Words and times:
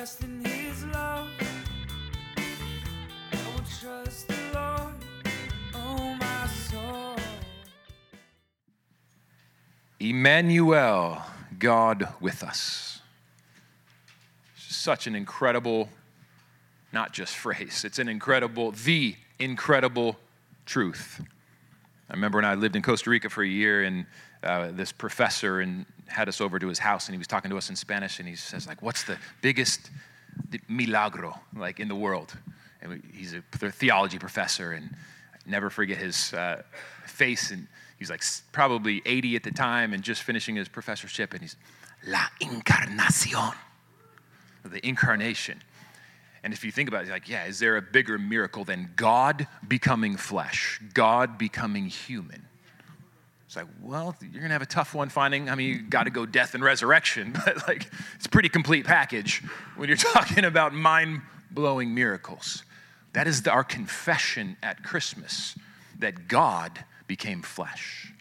rest 0.00 0.24
in 0.24 0.42
his 0.42 0.86
love. 0.86 1.28
I 2.38 3.36
will 3.52 3.64
trust 3.80 4.28
the 4.28 4.34
Lord, 4.54 4.94
oh 5.74 6.16
my 6.18 6.46
soul. 6.46 7.16
Immanuel, 9.98 11.22
God 11.58 12.08
with 12.18 12.42
us. 12.42 13.02
Such 14.56 15.06
an 15.06 15.14
incredible, 15.14 15.90
not 16.94 17.12
just 17.12 17.36
phrase, 17.44 17.84
it's 17.84 17.98
an 17.98 18.08
incredible, 18.08 18.70
the 18.70 19.16
incredible 19.38 20.16
truth. 20.64 21.20
I 22.10 22.14
remember 22.14 22.38
when 22.38 22.44
I 22.44 22.54
lived 22.54 22.74
in 22.74 22.82
Costa 22.82 23.08
Rica 23.08 23.30
for 23.30 23.44
a 23.44 23.48
year 23.48 23.84
and 23.84 24.04
uh, 24.42 24.72
this 24.72 24.90
professor 24.90 25.60
and 25.60 25.86
had 26.08 26.28
us 26.28 26.40
over 26.40 26.58
to 26.58 26.66
his 26.66 26.80
house 26.80 27.06
and 27.06 27.14
he 27.14 27.18
was 27.18 27.28
talking 27.28 27.50
to 27.50 27.56
us 27.56 27.70
in 27.70 27.76
Spanish 27.76 28.18
and 28.18 28.28
he 28.28 28.34
says 28.34 28.66
like, 28.66 28.82
what's 28.82 29.04
the 29.04 29.16
biggest 29.42 29.92
milagro 30.68 31.38
like 31.56 31.78
in 31.78 31.86
the 31.86 31.94
world? 31.94 32.36
And 32.82 33.00
he's 33.14 33.34
a 33.34 33.42
theology 33.70 34.18
professor 34.18 34.72
and 34.72 34.90
I 35.34 35.38
never 35.48 35.70
forget 35.70 35.98
his 35.98 36.34
uh, 36.34 36.62
face 37.06 37.52
and 37.52 37.68
he's 37.96 38.10
like 38.10 38.24
probably 38.50 39.02
80 39.06 39.36
at 39.36 39.44
the 39.44 39.52
time 39.52 39.92
and 39.92 40.02
just 40.02 40.24
finishing 40.24 40.56
his 40.56 40.68
professorship 40.68 41.32
and 41.32 41.42
he's 41.42 41.54
la 42.08 42.26
encarnacion, 42.40 43.52
the 44.64 44.84
incarnation. 44.84 45.62
And 46.42 46.52
if 46.52 46.64
you 46.64 46.72
think 46.72 46.88
about 46.88 47.04
it, 47.04 47.10
like, 47.10 47.28
yeah, 47.28 47.44
is 47.44 47.58
there 47.58 47.76
a 47.76 47.82
bigger 47.82 48.18
miracle 48.18 48.64
than 48.64 48.92
God 48.96 49.46
becoming 49.66 50.16
flesh, 50.16 50.80
God 50.94 51.36
becoming 51.36 51.86
human? 51.86 52.46
It's 53.46 53.56
like, 53.56 53.66
well, 53.82 54.14
you're 54.20 54.40
gonna 54.40 54.52
have 54.52 54.62
a 54.62 54.66
tough 54.66 54.94
one 54.94 55.08
finding. 55.08 55.50
I 55.50 55.56
mean, 55.56 55.68
you 55.68 55.82
got 55.82 56.04
to 56.04 56.10
go 56.10 56.24
death 56.24 56.54
and 56.54 56.62
resurrection, 56.62 57.32
but 57.44 57.66
like, 57.66 57.90
it's 58.14 58.26
a 58.26 58.28
pretty 58.28 58.48
complete 58.48 58.86
package 58.86 59.42
when 59.76 59.88
you're 59.88 59.96
talking 60.14 60.44
about 60.44 60.72
mind 60.72 61.22
blowing 61.50 61.94
miracles. 61.94 62.62
That 63.12 63.26
is 63.26 63.46
our 63.48 63.64
confession 63.64 64.56
at 64.62 64.84
Christmas 64.84 65.56
that 65.98 66.28
God 66.28 66.84
became 67.08 67.42
flesh, 67.42 68.12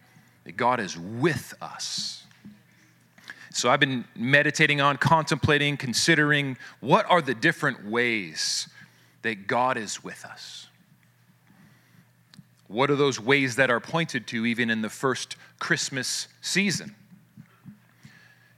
that 0.46 0.58
God 0.58 0.80
is 0.80 0.98
with 0.98 1.54
us. 1.62 2.24
So 3.60 3.70
I've 3.70 3.82
been 3.82 4.06
meditating 4.16 4.80
on, 4.80 4.96
contemplating, 4.96 5.76
considering 5.76 6.58
what 6.80 7.06
are 7.10 7.22
the 7.22 7.34
different 7.34 7.86
ways 7.86 8.70
that 9.22 9.48
God 9.48 9.76
is 9.76 10.02
with 10.02 10.24
us. 10.24 10.68
What 12.68 12.90
are 12.90 12.96
those 12.96 13.20
ways 13.20 13.58
that 13.58 13.70
are 13.70 13.82
pointed 13.82 14.28
to 14.28 14.46
even 14.46 14.70
in 14.70 14.82
the 14.82 14.90
first 14.90 15.36
Christmas 15.60 16.30
season? 16.40 16.96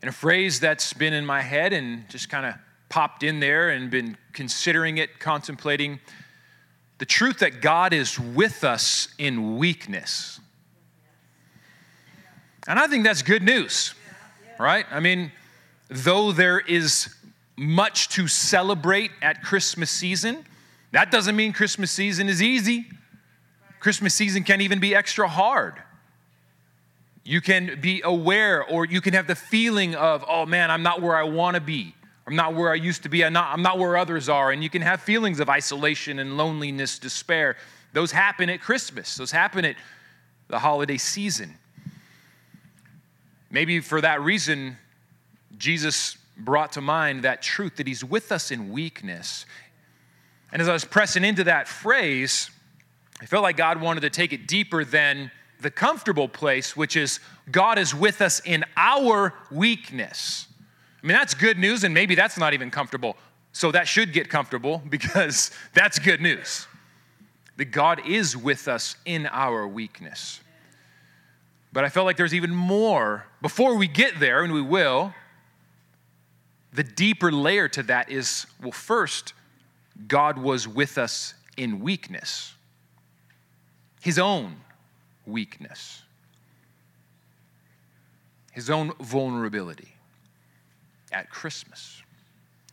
And 0.04 0.10
a 0.10 0.12
phrase 0.12 0.60
that's 0.60 0.94
been 0.94 1.14
in 1.14 1.26
my 1.26 1.42
head 1.42 1.74
and 1.74 2.08
just 2.08 2.30
kind 2.30 2.46
of 2.46 2.54
popped 2.90 3.24
in 3.24 3.40
there 3.40 3.70
and 3.70 3.90
been 3.90 4.18
considering 4.34 5.00
it, 5.00 5.20
contemplating 5.20 6.00
the 7.00 7.06
truth 7.08 7.40
that 7.40 7.60
God 7.60 7.92
is 7.92 8.20
with 8.20 8.64
us 8.64 9.08
in 9.18 9.58
weakness. 9.58 10.40
And 12.68 12.78
I 12.78 12.86
think 12.86 13.04
that's 13.04 13.24
good 13.24 13.42
news, 13.42 13.96
right? 14.62 14.86
I 14.92 15.00
mean, 15.00 15.32
though 15.90 16.32
there 16.32 16.60
is 16.60 17.14
much 17.58 18.10
to 18.10 18.28
celebrate 18.28 19.12
at 19.22 19.44
Christmas 19.44 19.90
season, 19.90 20.46
that 20.92 21.12
doesn't 21.12 21.36
mean 21.36 21.54
Christmas 21.54 21.92
season 21.92 22.30
is 22.30 22.42
easy. 22.42 22.86
Christmas 23.80 24.14
season 24.14 24.44
can 24.44 24.62
even 24.62 24.80
be 24.80 24.96
extra 24.96 25.28
hard. 25.28 25.82
You 27.24 27.42
can 27.42 27.80
be 27.82 28.02
aware, 28.04 28.64
or 28.64 28.86
you 28.86 29.02
can 29.02 29.14
have 29.14 29.28
the 29.28 29.36
feeling 29.36 29.96
of, 29.96 30.26
oh 30.28 30.46
man, 30.46 30.72
I'm 30.72 30.84
not 30.84 31.02
where 31.02 31.16
I 31.16 31.24
want 31.24 31.56
to 31.56 31.62
be. 31.62 31.94
I'm 32.26 32.36
not 32.36 32.56
where 32.56 32.72
I 32.72 32.76
used 32.76 33.04
to 33.04 33.10
be. 33.10 33.26
I'm 33.26 33.34
not, 33.34 33.52
I'm 33.52 33.62
not 33.62 33.78
where 33.80 33.98
others 33.98 34.30
are. 34.30 34.52
And 34.52 34.64
you 34.64 34.70
can 34.70 34.82
have 34.82 35.02
feelings 35.02 35.40
of 35.40 35.50
isolation 35.50 36.20
and 36.20 36.38
loneliness, 36.38 37.00
despair. 37.00 37.58
Those 37.94 38.12
happen 38.12 38.50
at 38.50 38.62
Christmas, 38.62 39.16
those 39.16 39.32
happen 39.32 39.66
at 39.66 39.76
the 40.48 40.60
holiday 40.60 40.98
season. 40.98 41.58
Maybe 43.52 43.82
for 43.82 44.00
that 44.02 44.22
reason, 44.22 44.78
Jesus 45.58 46.18
brought 46.38 46.72
to 46.74 46.82
mind 46.82 47.24
that 47.24 47.42
truth 47.42 47.76
that 47.76 47.86
He's 47.86 48.04
with 48.04 48.32
us 48.32 48.50
in 48.50 48.72
weakness. 48.72 49.46
And 50.52 50.62
as 50.62 50.70
I 50.70 50.74
was 50.74 50.86
pressing 50.86 51.24
into 51.24 51.44
that 51.44 51.68
phrase, 51.68 52.50
I 53.22 53.26
felt 53.26 53.44
like 53.44 53.58
God 53.58 53.80
wanted 53.80 54.02
to 54.02 54.10
take 54.10 54.34
it 54.34 54.48
deeper 54.48 54.84
than 54.84 55.32
the 55.60 55.70
comfortable 55.70 56.28
place, 56.28 56.76
which 56.76 56.96
is 56.96 57.20
God 57.52 57.78
is 57.78 57.94
with 57.94 58.22
us 58.22 58.42
in 58.46 58.66
our 58.76 59.34
weakness. 59.52 60.48
I 61.04 61.08
mean, 61.08 61.16
that's 61.16 61.34
good 61.34 61.60
news, 61.60 61.84
and 61.84 61.94
maybe 61.94 62.16
that's 62.16 62.38
not 62.38 62.54
even 62.54 62.72
comfortable. 62.72 63.18
So 63.54 63.72
that 63.72 63.88
should 63.88 64.14
get 64.14 64.30
comfortable 64.30 64.82
because 64.90 65.52
that's 65.74 66.00
good 66.00 66.22
news. 66.22 66.68
That 67.58 67.66
God 67.66 68.08
is 68.08 68.36
with 68.36 68.68
us 68.68 68.96
in 69.06 69.28
our 69.28 69.68
weakness. 69.68 70.40
But 71.74 71.86
I 71.86 71.90
felt 71.90 72.06
like 72.06 72.18
there's 72.18 72.34
even 72.34 72.54
more. 72.54 73.26
Before 73.42 73.76
we 73.76 73.88
get 73.88 74.20
there, 74.20 74.44
and 74.44 74.54
we 74.54 74.62
will, 74.62 75.14
the 76.74 76.84
deeper 76.84 77.32
layer 77.32 77.68
to 77.70 77.84
that 77.84 78.12
is 78.12 78.46
well, 78.62 78.72
first, 78.72 79.34
God 80.08 80.38
was 80.38 80.68
with 80.68 80.98
us 80.98 81.34
in 81.58 81.80
weakness, 81.80 82.54
His 84.02 84.20
own 84.20 84.58
weakness, 85.26 86.04
His 88.52 88.70
own 88.70 88.92
vulnerability 89.00 89.94
at 91.12 91.30
Christmas. 91.30 92.02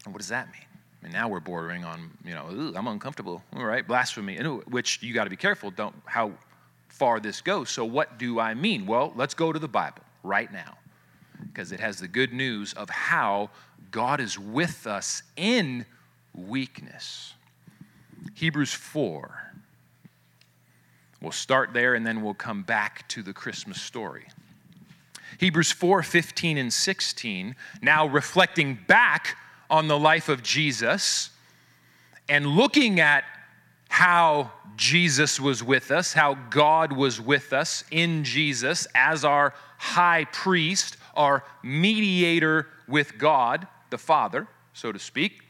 And 0.05 0.15
what 0.15 0.19
does 0.19 0.29
that 0.29 0.47
mean? 0.53 0.63
Mean, 1.03 1.13
now 1.13 1.29
we're 1.29 1.39
bordering 1.39 1.85
on, 1.85 2.11
you 2.25 2.35
know, 2.35 2.49
"Ooh, 2.51 2.73
I'm 2.75 2.89
uncomfortable, 2.89 3.45
all 3.55 3.65
right, 3.65 3.87
blasphemy, 3.87 4.37
and 4.37 4.65
which 4.65 5.01
you 5.03 5.15
got 5.15 5.25
to 5.25 5.31
be 5.31 5.37
careful, 5.37 5.71
don't, 5.71 5.95
how 6.07 6.33
far 6.99 7.21
this 7.21 7.41
goes. 7.41 7.71
So, 7.71 7.85
what 7.85 8.19
do 8.19 8.41
I 8.41 8.55
mean? 8.55 8.87
Well, 8.87 9.13
let's 9.15 9.35
go 9.35 9.53
to 9.53 9.59
the 9.59 9.69
Bible 9.69 10.03
right 10.23 10.53
now 10.53 10.79
because 11.47 11.73
it 11.73 11.81
has 11.81 11.99
the 11.99 12.09
good 12.09 12.33
news 12.33 12.73
of 12.75 12.91
how 12.91 13.51
God 13.91 14.21
is 14.21 14.39
with 14.39 14.87
us 14.87 15.23
in 15.37 15.87
weakness. 16.35 17.35
Hebrews 18.35 18.73
4. 18.73 19.53
We'll 21.21 21.33
start 21.33 21.73
there 21.73 21.95
and 21.95 22.07
then 22.07 22.23
we'll 22.23 22.35
come 22.35 22.63
back 22.63 23.09
to 23.09 23.23
the 23.23 23.33
Christmas 23.33 23.81
story. 23.81 24.27
Hebrews 25.39 25.71
4 25.71 26.03
15 26.03 26.59
and 26.59 26.73
16, 26.73 27.55
now 27.81 28.07
reflecting 28.07 28.79
back 28.87 29.37
on 29.71 29.87
the 29.87 29.99
life 29.99 30.29
of 30.29 30.43
Jesus 30.43 31.31
and 32.29 32.47
looking 32.47 32.99
at 33.01 33.25
how 33.89 34.53
Jesus 34.77 35.41
was 35.41 35.63
with 35.63 35.91
us, 35.91 36.13
how 36.13 36.35
God 36.51 36.93
was 36.93 37.21
with 37.21 37.53
us 37.53 37.85
in 37.91 38.23
Jesus 38.23 38.87
as 38.95 39.25
our 39.25 39.55
high 39.77 40.25
priest, 40.27 40.97
our 41.15 41.45
mediator 41.63 42.69
with 42.87 43.19
God, 43.19 43.67
the 43.91 43.99
Father, 43.99 44.47
so 44.73 44.93
to 44.93 44.99
speak. 44.99 45.43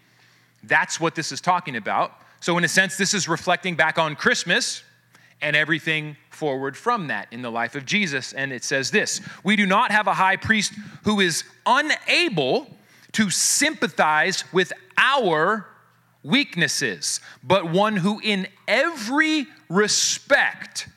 That's 0.62 0.98
what 0.98 1.14
this 1.14 1.30
is 1.30 1.40
talking 1.40 1.76
about. 1.76 2.12
So, 2.40 2.56
in 2.56 2.64
a 2.64 2.68
sense, 2.68 2.96
this 2.96 3.14
is 3.14 3.28
reflecting 3.28 3.74
back 3.74 3.98
on 3.98 4.16
Christmas 4.16 4.82
and 5.40 5.54
everything 5.54 6.16
forward 6.30 6.76
from 6.76 7.08
that 7.08 7.28
in 7.30 7.42
the 7.42 7.50
life 7.50 7.74
of 7.74 7.84
Jesus. 7.84 8.32
And 8.32 8.52
it 8.52 8.64
says 8.64 8.90
this 8.90 9.20
We 9.44 9.56
do 9.56 9.66
not 9.66 9.90
have 9.90 10.06
a 10.06 10.14
high 10.14 10.36
priest 10.36 10.72
who 11.04 11.20
is 11.20 11.44
unable 11.66 12.66
to 13.12 13.30
sympathize 13.30 14.44
with 14.52 14.72
our 14.96 15.66
weaknesses, 16.28 17.20
but 17.42 17.70
one 17.70 17.96
who 17.96 18.20
in 18.22 18.46
every 18.66 19.46
respect, 19.68 20.88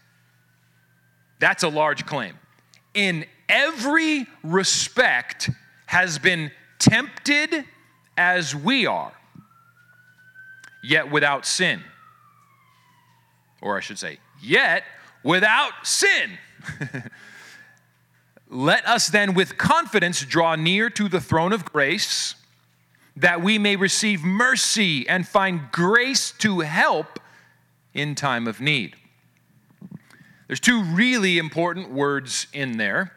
that's 1.39 1.63
a 1.63 1.69
large 1.69 2.05
claim, 2.05 2.37
in 2.93 3.25
every 3.47 4.27
respect 4.43 5.49
has 5.87 6.19
been 6.19 6.51
tempted 6.79 7.65
as 8.17 8.55
we 8.55 8.85
are, 8.85 9.13
yet 10.83 11.09
without 11.09 11.45
sin. 11.45 11.81
Or 13.61 13.77
I 13.77 13.79
should 13.79 13.99
say, 13.99 14.19
yet 14.41 14.83
without 15.23 15.71
sin. 15.83 16.31
Let 18.49 18.85
us 18.85 19.07
then 19.07 19.33
with 19.33 19.57
confidence 19.57 20.25
draw 20.25 20.55
near 20.55 20.89
to 20.89 21.07
the 21.07 21.21
throne 21.21 21.53
of 21.53 21.63
grace 21.63 22.35
that 23.15 23.41
we 23.41 23.57
may 23.57 23.75
receive 23.75 24.23
mercy 24.23 25.07
and 25.07 25.27
find 25.27 25.71
grace 25.71 26.31
to 26.39 26.61
help 26.61 27.19
in 27.93 28.15
time 28.15 28.47
of 28.47 28.61
need. 28.61 28.95
There's 30.47 30.59
two 30.59 30.83
really 30.83 31.37
important 31.37 31.91
words 31.91 32.47
in 32.53 32.77
there 32.77 33.13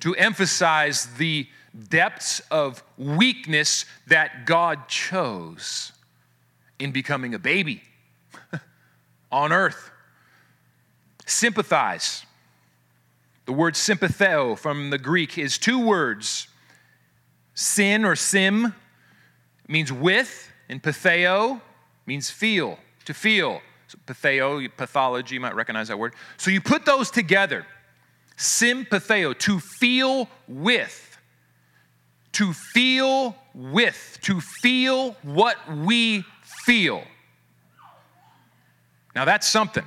to 0.00 0.14
emphasize 0.16 1.06
the 1.16 1.48
depths 1.88 2.40
of 2.50 2.82
weakness 2.98 3.84
that 4.06 4.44
God 4.46 4.88
chose 4.88 5.92
in 6.78 6.92
becoming 6.92 7.34
a 7.34 7.38
baby 7.38 7.82
on 9.32 9.52
earth. 9.52 9.90
Sympathize. 11.26 12.26
The 13.46 13.52
word 13.52 13.74
sympatheo 13.74 14.58
from 14.58 14.90
the 14.90 14.98
Greek 14.98 15.38
is 15.38 15.58
two 15.58 15.84
words 15.84 16.48
sin 17.54 18.04
or 18.04 18.16
sim 18.16 18.74
means 19.68 19.92
with, 19.92 20.50
and 20.68 20.82
patheo 20.82 21.60
means 22.06 22.30
feel, 22.30 22.78
to 23.04 23.14
feel. 23.14 23.60
So 23.88 23.98
patheo, 24.06 24.68
pathology, 24.76 25.34
you 25.34 25.40
might 25.40 25.54
recognize 25.54 25.88
that 25.88 25.98
word. 25.98 26.14
So 26.36 26.50
you 26.50 26.60
put 26.60 26.84
those 26.84 27.10
together. 27.10 27.66
Sympatheo, 28.36 29.38
to 29.40 29.60
feel 29.60 30.28
with. 30.48 31.18
To 32.32 32.52
feel 32.52 33.36
with. 33.54 34.18
To 34.22 34.40
feel 34.40 35.12
what 35.22 35.56
we 35.70 36.24
feel. 36.42 37.04
Now 39.14 39.24
that's 39.24 39.46
something. 39.46 39.84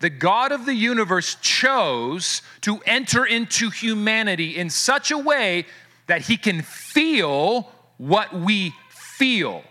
The 0.00 0.10
God 0.10 0.50
of 0.50 0.66
the 0.66 0.74
universe 0.74 1.36
chose 1.40 2.42
to 2.62 2.80
enter 2.86 3.24
into 3.24 3.70
humanity 3.70 4.56
in 4.56 4.68
such 4.68 5.12
a 5.12 5.18
way 5.18 5.64
that 6.08 6.22
he 6.22 6.36
can 6.36 6.62
feel 6.62 7.70
what 7.98 8.34
we 8.34 8.74
feel. 9.22 9.62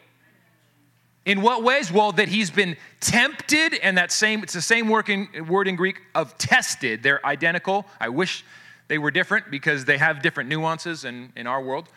In 1.26 1.42
what 1.42 1.62
ways? 1.62 1.92
Well, 1.92 2.14
that 2.14 2.30
he's 2.30 2.50
been 2.50 2.78
tempted, 3.02 3.74
and 3.84 3.98
that 3.98 4.10
same, 4.10 4.44
it's 4.44 4.54
the 4.54 4.62
same 4.62 4.88
word 4.88 5.10
in, 5.10 5.28
word 5.46 5.68
in 5.68 5.76
Greek 5.76 5.98
of 6.16 6.38
tested. 6.38 7.04
They're 7.04 7.24
identical. 7.26 7.86
I 8.00 8.08
wish 8.08 8.46
they 8.88 8.98
were 8.98 9.12
different 9.12 9.52
because 9.52 9.84
they 9.84 9.98
have 9.98 10.22
different 10.22 10.50
nuances 10.50 11.04
in, 11.04 11.34
in 11.36 11.48
our 11.48 11.62
world. 11.62 11.90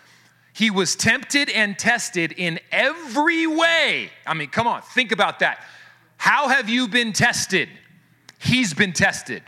He 0.53 0.73
was 0.73 0.97
tempted 0.97 1.49
and 1.49 1.79
tested 1.79 2.33
in 2.37 2.59
every 2.73 3.47
way. 3.47 4.11
I 4.27 4.35
mean, 4.35 4.49
come 4.49 4.67
on, 4.67 4.83
think 4.83 5.12
about 5.12 5.39
that. 5.39 5.65
How 6.17 6.49
have 6.49 6.69
you 6.69 6.89
been 6.89 7.12
tested? 7.12 7.69
He's 8.41 8.75
been 8.75 8.93
tested 8.93 9.45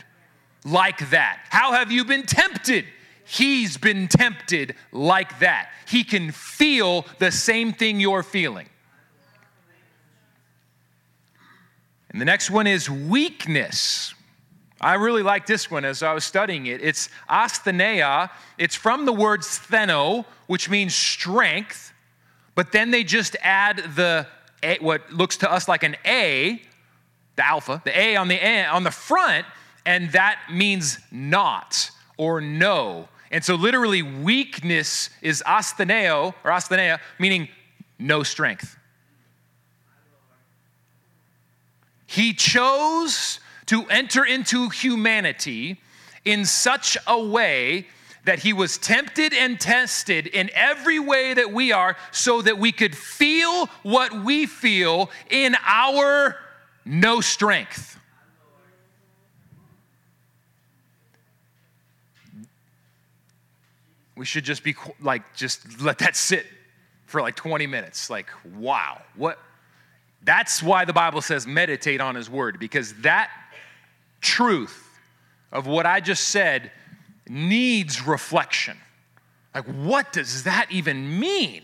like 0.63 1.09
that. 1.09 1.41
How 1.49 1.73
have 1.73 1.91
you 1.91 2.05
been 2.05 2.23
tempted? 2.23 2.85
He's 3.29 3.77
been 3.77 4.07
tempted 4.07 4.73
like 4.93 5.39
that. 5.39 5.69
He 5.85 6.05
can 6.05 6.31
feel 6.31 7.05
the 7.19 7.29
same 7.29 7.73
thing 7.73 7.99
you're 7.99 8.23
feeling. 8.23 8.69
And 12.09 12.21
the 12.21 12.25
next 12.25 12.49
one 12.49 12.67
is 12.67 12.89
weakness. 12.89 14.13
I 14.79 14.93
really 14.93 15.23
like 15.23 15.45
this 15.45 15.69
one 15.69 15.83
as 15.83 16.03
I 16.03 16.13
was 16.13 16.23
studying 16.23 16.67
it. 16.67 16.81
It's 16.81 17.09
asthenia. 17.29 18.29
It's 18.57 18.75
from 18.75 19.05
the 19.05 19.11
word 19.11 19.41
stheno, 19.41 20.23
which 20.45 20.69
means 20.69 20.95
strength, 20.95 21.93
but 22.55 22.71
then 22.71 22.91
they 22.91 23.03
just 23.03 23.35
add 23.41 23.77
the 23.95 24.25
what 24.79 25.11
looks 25.11 25.37
to 25.37 25.51
us 25.51 25.67
like 25.67 25.83
an 25.83 25.97
A, 26.05 26.61
the 27.35 27.45
alpha, 27.45 27.81
the 27.83 27.97
A 27.97 28.15
on 28.15 28.29
the 28.29 28.35
a, 28.35 28.65
on 28.65 28.83
the 28.83 28.91
front, 28.91 29.45
and 29.85 30.11
that 30.13 30.39
means 30.49 30.99
not 31.11 31.91
or 32.17 32.39
no. 32.41 33.09
And 33.31 33.43
so 33.43 33.55
literally 33.55 34.01
weakness 34.01 35.09
is 35.21 35.43
astheneo 35.45 36.33
or 36.43 36.51
asthenea, 36.51 36.99
meaning 37.19 37.49
no 37.99 38.23
strength. 38.23 38.77
He 42.05 42.33
chose 42.33 43.39
to 43.65 43.85
enter 43.87 44.23
into 44.23 44.69
humanity 44.69 45.81
in 46.23 46.45
such 46.45 46.97
a 47.05 47.21
way 47.21 47.87
that 48.23 48.39
he 48.39 48.53
was 48.53 48.77
tempted 48.77 49.33
and 49.33 49.59
tested 49.59 50.27
in 50.27 50.49
every 50.53 50.99
way 50.99 51.33
that 51.33 51.51
we 51.51 51.71
are 51.71 51.95
so 52.11 52.41
that 52.41 52.57
we 52.57 52.71
could 52.71 52.95
feel 52.95 53.67
what 53.83 54.23
we 54.23 54.45
feel 54.45 55.09
in 55.29 55.55
our 55.65 56.37
no 56.85 57.21
strength. 57.21 57.97
We 64.17 64.25
should 64.25 64.43
just 64.43 64.63
be 64.63 64.75
like, 64.99 65.35
just 65.35 65.81
let 65.81 65.99
that 65.99 66.15
sit 66.15 66.45
for 67.05 67.21
like 67.21 67.35
20 67.35 67.67
minutes. 67.67 68.09
Like, 68.09 68.27
wow, 68.55 69.01
what? 69.15 69.39
That's 70.23 70.61
why 70.61 70.85
the 70.85 70.93
Bible 70.93 71.21
says 71.21 71.47
meditate 71.47 72.01
on 72.01 72.15
his 72.15 72.29
word, 72.29 72.59
because 72.59 72.93
that 73.01 73.29
truth 74.19 74.83
of 75.51 75.67
what 75.67 75.85
I 75.85 75.99
just 75.99 76.29
said 76.29 76.71
needs 77.29 78.05
reflection. 78.05 78.77
Like, 79.55 79.65
what 79.65 80.11
does 80.13 80.43
that 80.43 80.67
even 80.71 81.19
mean? 81.19 81.63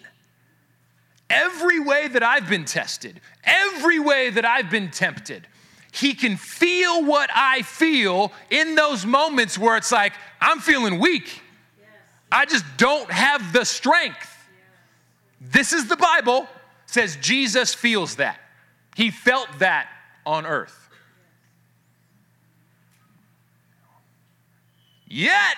Every 1.30 1.80
way 1.80 2.08
that 2.08 2.24
I've 2.24 2.48
been 2.48 2.66
tested, 2.66 3.20
every 3.44 4.00
way 4.00 4.30
that 4.30 4.46
I've 4.46 4.70
been 4.70 4.92
tempted, 4.92 5.48
he 5.92 6.14
can 6.16 6.38
feel 6.38 7.04
what 7.04 7.30
I 7.34 7.62
feel 7.62 8.32
in 8.50 8.76
those 8.76 9.06
moments 9.06 9.58
where 9.60 9.78
it's 9.78 9.92
like, 9.92 10.14
I'm 10.42 10.60
feeling 10.60 11.00
weak. 11.00 11.43
I 12.34 12.46
just 12.46 12.66
don't 12.78 13.12
have 13.12 13.54
the 13.54 13.64
strength. 13.64 14.30
This 15.40 15.72
is 15.72 15.88
the 15.88 15.96
Bible, 15.96 16.48
says 16.88 17.16
Jesus 17.22 17.76
feels 17.76 18.16
that. 18.16 18.40
He 18.96 19.12
felt 19.12 19.48
that 19.60 19.88
on 20.26 20.48
earth. 20.48 20.90
Yet, 25.08 25.58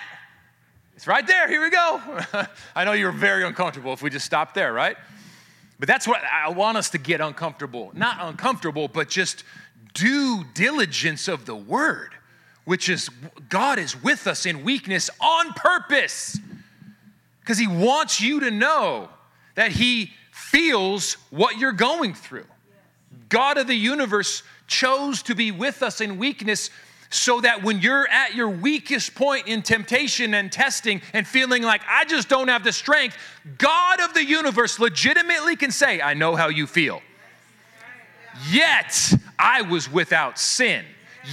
it's 0.96 1.06
right 1.06 1.26
there. 1.26 1.48
Here 1.48 1.62
we 1.62 1.70
go. 1.70 2.02
I 2.76 2.84
know 2.84 2.92
you're 2.92 3.10
very 3.10 3.42
uncomfortable 3.44 3.94
if 3.94 4.02
we 4.02 4.10
just 4.10 4.26
stop 4.26 4.52
there, 4.52 4.74
right? 4.74 4.98
But 5.78 5.88
that's 5.88 6.06
what 6.06 6.20
I 6.30 6.50
want 6.50 6.76
us 6.76 6.90
to 6.90 6.98
get 6.98 7.22
uncomfortable. 7.22 7.90
Not 7.94 8.18
uncomfortable, 8.20 8.88
but 8.88 9.08
just 9.08 9.44
due 9.94 10.44
diligence 10.52 11.26
of 11.26 11.46
the 11.46 11.56
word, 11.56 12.10
which 12.66 12.90
is 12.90 13.08
God 13.48 13.78
is 13.78 14.02
with 14.02 14.26
us 14.26 14.44
in 14.44 14.62
weakness 14.62 15.08
on 15.22 15.54
purpose. 15.54 16.38
Because 17.46 17.58
he 17.58 17.68
wants 17.68 18.20
you 18.20 18.40
to 18.40 18.50
know 18.50 19.08
that 19.54 19.70
he 19.70 20.10
feels 20.32 21.12
what 21.30 21.58
you're 21.58 21.70
going 21.70 22.12
through. 22.12 22.44
God 23.28 23.56
of 23.56 23.68
the 23.68 23.74
universe 23.74 24.42
chose 24.66 25.22
to 25.22 25.36
be 25.36 25.52
with 25.52 25.80
us 25.80 26.00
in 26.00 26.18
weakness 26.18 26.70
so 27.08 27.40
that 27.42 27.62
when 27.62 27.78
you're 27.78 28.08
at 28.08 28.34
your 28.34 28.48
weakest 28.48 29.14
point 29.14 29.46
in 29.46 29.62
temptation 29.62 30.34
and 30.34 30.50
testing 30.50 31.00
and 31.12 31.24
feeling 31.24 31.62
like 31.62 31.82
I 31.88 32.04
just 32.04 32.28
don't 32.28 32.48
have 32.48 32.64
the 32.64 32.72
strength, 32.72 33.16
God 33.58 34.00
of 34.00 34.12
the 34.12 34.24
universe 34.24 34.80
legitimately 34.80 35.54
can 35.54 35.70
say, 35.70 36.00
I 36.00 36.14
know 36.14 36.34
how 36.34 36.48
you 36.48 36.66
feel. 36.66 37.00
Yet 38.50 39.14
I 39.38 39.62
was 39.62 39.88
without 39.88 40.40
sin, 40.40 40.84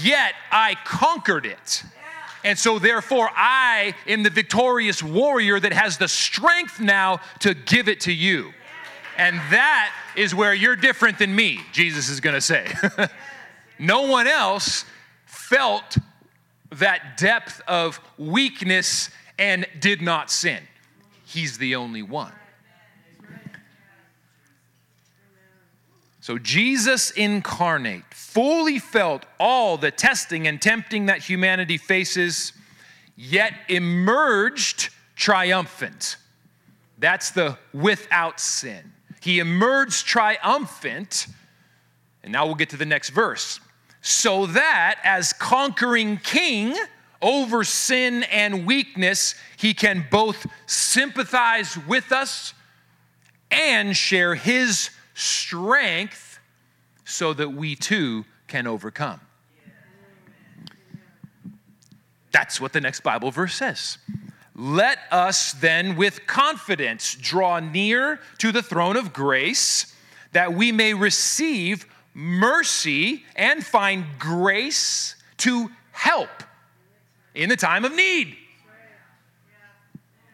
yet 0.04 0.36
I 0.52 0.76
conquered 0.86 1.48
it. 1.48 1.84
And 2.44 2.60
so, 2.60 2.78
therefore, 2.80 3.30
I 3.34 3.96
am 4.08 4.24
the 4.24 4.30
victorious 4.30 5.02
warrior 5.02 5.60
that 5.60 5.74
has 5.74 5.98
the 5.98 6.08
strength 6.08 6.80
now 6.80 7.20
to 7.40 7.54
give 7.54 7.88
it 7.88 8.02
to 8.02 8.14
you. 8.14 8.54
And 9.18 9.38
that 9.52 9.94
is 10.16 10.34
where 10.34 10.54
you're 10.54 10.76
different 10.76 11.20
than 11.20 11.36
me, 11.36 11.62
Jesus 11.72 12.10
is 12.10 12.20
gonna 12.20 12.42
say. 12.42 12.68
no 13.80 14.04
one 14.08 14.28
else 14.28 14.86
felt 15.26 15.98
that 16.72 17.18
depth 17.18 17.62
of 17.68 18.00
weakness 18.18 19.10
and 19.38 19.66
did 19.80 20.02
not 20.02 20.32
sin. 20.32 20.64
He's 21.26 21.58
the 21.58 21.76
only 21.76 22.02
one. 22.02 22.32
So 26.24 26.38
Jesus 26.38 27.12
incarnate 27.12 28.06
fully 28.14 28.80
felt 28.80 29.26
all 29.42 29.78
the 29.78 29.92
testing 29.92 30.48
and 30.48 30.62
tempting 30.62 31.08
that 31.08 31.20
humanity 31.20 31.78
faces, 31.78 32.54
yet 33.18 33.52
emerged 33.68 34.88
triumphant. 35.18 36.16
That's 36.98 37.32
the 37.32 37.58
without 37.74 38.40
sin. 38.40 38.94
He 39.20 39.40
emerged 39.40 40.06
triumphant. 40.06 41.28
And 42.24 42.32
now 42.32 42.46
we'll 42.46 42.56
get 42.56 42.70
to 42.70 42.78
the 42.78 42.86
next 42.86 43.10
verse 43.10 43.60
so 44.00 44.46
that 44.46 45.00
as 45.04 45.34
conquering 45.34 46.16
king 46.16 46.74
over 47.22 47.66
sin 47.66 48.24
and 48.32 48.66
weakness, 48.66 49.36
he 49.58 49.74
can 49.74 50.06
both 50.10 50.48
sympathize 50.68 51.78
with 51.86 52.14
us 52.14 52.54
and 53.52 53.98
share 53.98 54.36
his 54.36 54.90
strength 55.14 56.40
so 57.06 57.34
that 57.34 57.50
we 57.50 57.76
too 57.76 58.26
can 58.48 58.68
overcome. 58.68 59.20
That's 62.32 62.60
what 62.60 62.74
the 62.74 62.82
next 62.82 63.02
Bible 63.02 63.32
verse 63.32 63.54
says. 63.54 64.00
Let 64.56 65.00
us 65.12 65.54
then 65.54 65.96
with 65.96 66.26
confidence 66.28 67.16
draw 67.16 67.60
near 67.60 68.20
to 68.40 68.52
the 68.52 68.62
throne 68.62 68.98
of 68.98 69.14
grace 69.14 69.96
that 70.32 70.54
we 70.54 70.72
may 70.72 70.94
receive 70.94 71.86
mercy 72.14 73.24
and 73.36 73.66
find 73.66 74.06
grace 74.20 75.16
to 75.38 75.72
help 75.92 76.30
in 77.34 77.50
the 77.50 77.56
time 77.56 77.86
of 77.86 77.96
need. 77.96 78.36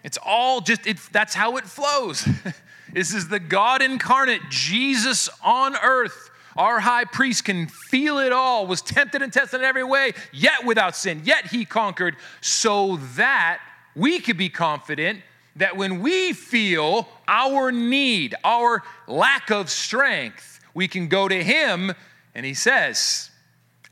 It's 0.03 0.17
all 0.23 0.61
just, 0.61 0.87
it's, 0.87 1.07
that's 1.09 1.33
how 1.33 1.57
it 1.57 1.65
flows. 1.65 2.27
this 2.93 3.13
is 3.13 3.27
the 3.27 3.39
God 3.39 3.81
incarnate, 3.81 4.41
Jesus 4.49 5.29
on 5.43 5.75
earth. 5.75 6.31
Our 6.55 6.79
high 6.79 7.05
priest 7.05 7.45
can 7.45 7.67
feel 7.67 8.19
it 8.19 8.33
all, 8.33 8.67
was 8.67 8.81
tempted 8.81 9.21
and 9.21 9.31
tested 9.31 9.61
in 9.61 9.65
every 9.65 9.83
way, 9.83 10.13
yet 10.33 10.65
without 10.65 10.95
sin, 10.95 11.21
yet 11.23 11.47
he 11.47 11.63
conquered, 11.63 12.15
so 12.41 12.97
that 13.15 13.61
we 13.95 14.19
could 14.19 14.37
be 14.37 14.49
confident 14.49 15.21
that 15.55 15.77
when 15.77 16.01
we 16.01 16.33
feel 16.33 17.07
our 17.27 17.71
need, 17.71 18.35
our 18.43 18.83
lack 19.07 19.51
of 19.51 19.69
strength, 19.69 20.59
we 20.73 20.87
can 20.87 21.07
go 21.07 21.27
to 21.27 21.43
Him 21.43 21.93
and 22.33 22.45
He 22.45 22.53
says, 22.53 23.29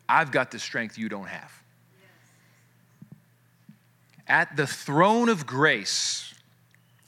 I've 0.08 0.32
got 0.32 0.51
the 0.51 0.60
strength 0.60 0.98
you 0.98 1.10
don't 1.10 1.27
have. 1.27 1.51
At 4.27 4.56
the 4.56 4.68
throne 4.68 5.30
of 5.30 5.46
grace, 5.46 6.26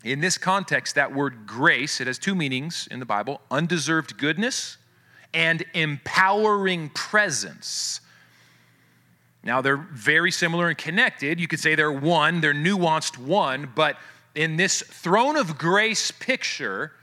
in 0.03 0.21
this 0.21 0.37
context, 0.37 0.95
that 0.95 1.13
word 1.13 1.45
grace, 1.45 1.99
it 1.99 2.07
has 2.07 2.17
two 2.17 2.35
meanings 2.35 2.87
in 2.89 2.99
the 2.99 3.05
Bible 3.05 3.41
undeserved 3.51 4.17
goodness 4.17 4.77
and 5.33 5.63
empowering 5.73 6.89
presence. 6.89 8.01
Now, 9.43 9.61
they're 9.61 9.77
very 9.77 10.31
similar 10.31 10.69
and 10.69 10.77
connected. 10.77 11.39
You 11.39 11.47
could 11.47 11.59
say 11.59 11.75
they're 11.75 11.91
one, 11.91 12.41
they're 12.41 12.53
nuanced 12.53 13.17
one, 13.17 13.71
but 13.75 13.97
in 14.35 14.57
this 14.57 14.81
throne 14.81 15.37
of 15.37 15.57
grace 15.57 16.11
picture, 16.11 16.93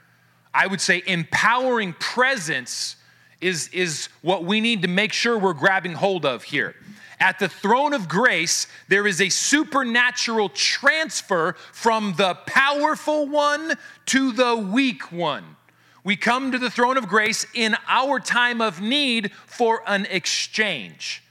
I 0.54 0.66
would 0.66 0.80
say 0.80 1.02
empowering 1.06 1.92
presence 1.94 2.96
is, 3.40 3.68
is 3.68 4.08
what 4.22 4.44
we 4.44 4.60
need 4.60 4.82
to 4.82 4.88
make 4.88 5.12
sure 5.12 5.38
we're 5.38 5.52
grabbing 5.52 5.92
hold 5.92 6.24
of 6.24 6.44
here. 6.44 6.74
At 7.18 7.38
the 7.38 7.48
throne 7.48 7.94
of 7.94 8.08
grace, 8.08 8.66
there 8.88 9.06
is 9.06 9.20
a 9.20 9.30
supernatural 9.30 10.50
transfer 10.50 11.54
from 11.72 12.14
the 12.16 12.34
powerful 12.46 13.26
one 13.26 13.74
to 14.06 14.32
the 14.32 14.56
weak 14.56 15.10
one. 15.10 15.56
We 16.04 16.16
come 16.16 16.52
to 16.52 16.58
the 16.58 16.70
throne 16.70 16.96
of 16.96 17.08
grace 17.08 17.46
in 17.54 17.76
our 17.88 18.20
time 18.20 18.60
of 18.60 18.80
need 18.80 19.32
for 19.46 19.82
an 19.86 20.06
exchange. 20.06 21.22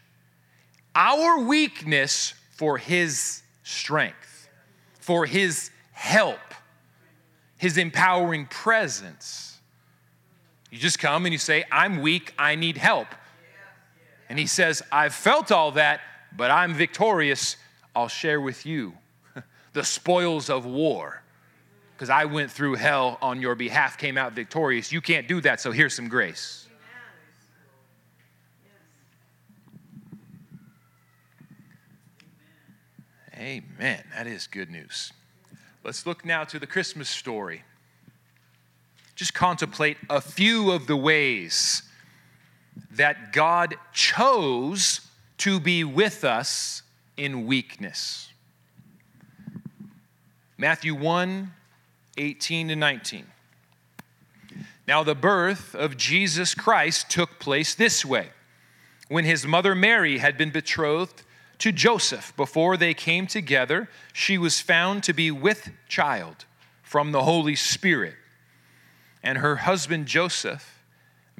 Our 0.95 1.39
weakness 1.39 2.33
for 2.51 2.77
his 2.77 3.43
strength, 3.63 4.49
for 4.99 5.25
his 5.25 5.69
help, 5.91 6.39
his 7.57 7.77
empowering 7.77 8.47
presence. 8.47 9.59
You 10.71 10.77
just 10.77 10.99
come 10.99 11.25
and 11.25 11.31
you 11.31 11.39
say, 11.39 11.63
I'm 11.71 12.01
weak, 12.01 12.33
I 12.37 12.55
need 12.55 12.75
help. 12.75 13.07
And 14.29 14.39
he 14.39 14.47
says, 14.47 14.81
I've 14.91 15.13
felt 15.13 15.51
all 15.51 15.71
that, 15.71 16.01
but 16.35 16.51
I'm 16.51 16.73
victorious. 16.73 17.57
I'll 17.95 18.07
share 18.07 18.41
with 18.41 18.65
you 18.65 18.93
the 19.73 19.83
spoils 19.83 20.49
of 20.49 20.65
war. 20.65 21.21
Because 21.95 22.09
I 22.09 22.25
went 22.25 22.51
through 22.51 22.75
hell 22.75 23.17
on 23.21 23.39
your 23.39 23.55
behalf, 23.55 23.97
came 23.97 24.17
out 24.17 24.33
victorious. 24.33 24.91
You 24.91 24.99
can't 24.99 25.27
do 25.27 25.39
that, 25.41 25.61
so 25.61 25.71
here's 25.71 25.93
some 25.93 26.09
grace. 26.09 26.67
Amen. 33.37 34.03
That 34.15 34.27
is 34.27 34.47
good 34.47 34.69
news. 34.69 35.11
Let's 35.83 36.05
look 36.05 36.25
now 36.25 36.45
to 36.45 36.57
the 36.57 36.65
Christmas 36.65 37.09
story. 37.09 37.63
Just 39.15 39.33
contemplate 39.33 39.97
a 40.09 40.19
few 40.19 40.71
of 40.71 40.87
the 40.87 40.95
ways 40.95 41.83
that 42.91 43.33
God 43.33 43.75
chose 43.93 45.01
to 45.39 45.59
be 45.59 45.83
with 45.83 46.23
us 46.23 46.81
in 47.17 47.45
weakness. 47.45 48.29
Matthew 50.57 50.95
1 50.95 51.51
18 52.17 52.69
to 52.69 52.75
19. 52.75 53.25
Now, 54.87 55.03
the 55.03 55.15
birth 55.15 55.75
of 55.75 55.97
Jesus 55.97 56.53
Christ 56.53 57.09
took 57.09 57.39
place 57.39 57.75
this 57.75 58.05
way. 58.05 58.29
When 59.07 59.25
his 59.25 59.45
mother 59.45 59.75
Mary 59.75 60.19
had 60.19 60.37
been 60.37 60.51
betrothed 60.51 61.23
to 61.59 61.71
Joseph, 61.71 62.33
before 62.37 62.77
they 62.77 62.93
came 62.93 63.27
together, 63.27 63.89
she 64.13 64.37
was 64.37 64.61
found 64.61 65.03
to 65.03 65.13
be 65.13 65.31
with 65.31 65.71
child 65.87 66.45
from 66.83 67.11
the 67.11 67.23
Holy 67.23 67.55
Spirit. 67.55 68.15
And 69.23 69.39
her 69.39 69.57
husband 69.57 70.05
Joseph, 70.05 70.74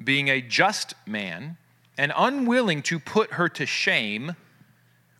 being 0.02 0.28
a 0.28 0.40
just 0.40 0.94
man 1.06 1.56
and 1.98 2.12
unwilling 2.16 2.82
to 2.82 2.98
put 2.98 3.32
her 3.32 3.48
to 3.48 3.66
shame, 3.66 4.36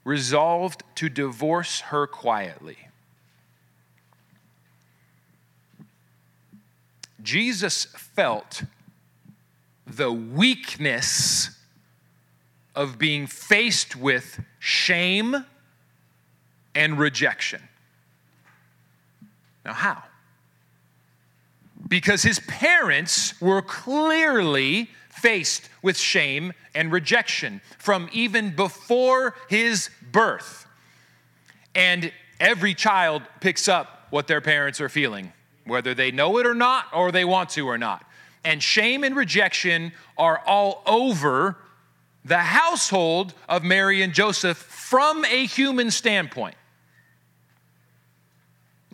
resolved 0.04 0.82
to 0.96 1.08
divorce 1.08 1.80
her 1.80 2.06
quietly. 2.06 2.78
Jesus 7.22 7.86
felt 7.86 8.62
the 9.86 10.12
weakness 10.12 11.50
of 12.74 12.98
being 12.98 13.26
faced 13.26 13.96
with 13.96 14.40
shame 14.58 15.44
and 16.74 16.98
rejection. 16.98 17.62
Now, 19.64 19.72
how? 19.72 20.02
Because 21.88 22.22
his 22.22 22.40
parents 22.40 23.40
were 23.40 23.62
clearly 23.62 24.90
faced 25.08 25.68
with 25.82 25.96
shame 25.96 26.52
and 26.74 26.92
rejection 26.92 27.60
from 27.78 28.08
even 28.12 28.54
before 28.54 29.34
his 29.48 29.90
birth. 30.12 30.66
And 31.74 32.12
every 32.40 32.74
child 32.74 33.22
picks 33.40 33.68
up 33.68 34.06
what 34.10 34.26
their 34.26 34.40
parents 34.40 34.80
are 34.80 34.88
feeling, 34.88 35.32
whether 35.64 35.94
they 35.94 36.10
know 36.10 36.38
it 36.38 36.46
or 36.46 36.54
not, 36.54 36.86
or 36.92 37.12
they 37.12 37.24
want 37.24 37.50
to 37.50 37.66
or 37.66 37.78
not. 37.78 38.04
And 38.44 38.62
shame 38.62 39.02
and 39.02 39.16
rejection 39.16 39.92
are 40.16 40.40
all 40.46 40.82
over 40.86 41.56
the 42.24 42.38
household 42.38 43.34
of 43.48 43.62
Mary 43.62 44.02
and 44.02 44.12
Joseph 44.12 44.56
from 44.56 45.24
a 45.24 45.46
human 45.46 45.90
standpoint. 45.90 46.56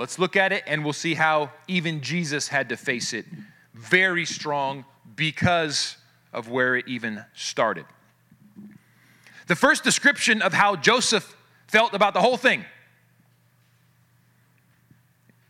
Let's 0.03 0.19
look 0.19 0.35
at 0.35 0.53
it 0.53 0.65
and 0.67 0.83
we'll 0.83 0.93
see 0.95 1.15
how 1.15 1.53
even 1.69 2.01
Jesus 2.01 2.49
had 2.49 2.71
to 2.71 2.77
face 2.77 3.13
it 3.13 3.25
very 3.73 4.27
strong 4.27 4.85
because 5.15 5.97
of 6.33 6.49
where 6.49 6.75
it 6.75 6.89
even 6.89 7.25
started. 7.35 7.85
The 9.47 9.55
first 9.55 9.85
description 9.85 10.43
of 10.43 10.53
how 10.53 10.75
Joseph 10.75 11.37
felt 11.69 11.95
about 11.95 12.15
the 12.15 12.21
whole 12.21 12.37
thing, 12.37 12.65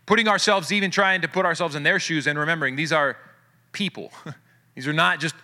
putting 0.05 0.29
ourselves, 0.29 0.71
even 0.71 0.91
trying 0.91 1.23
to 1.23 1.29
put 1.29 1.47
ourselves 1.47 1.75
in 1.75 1.83
their 1.83 1.99
shoes 1.99 2.27
and 2.27 2.39
remembering 2.39 2.77
these 2.77 2.93
are 2.93 3.17
people. 3.73 4.13
these 4.75 4.87
are 4.87 4.93
not 4.93 5.19
just 5.19 5.35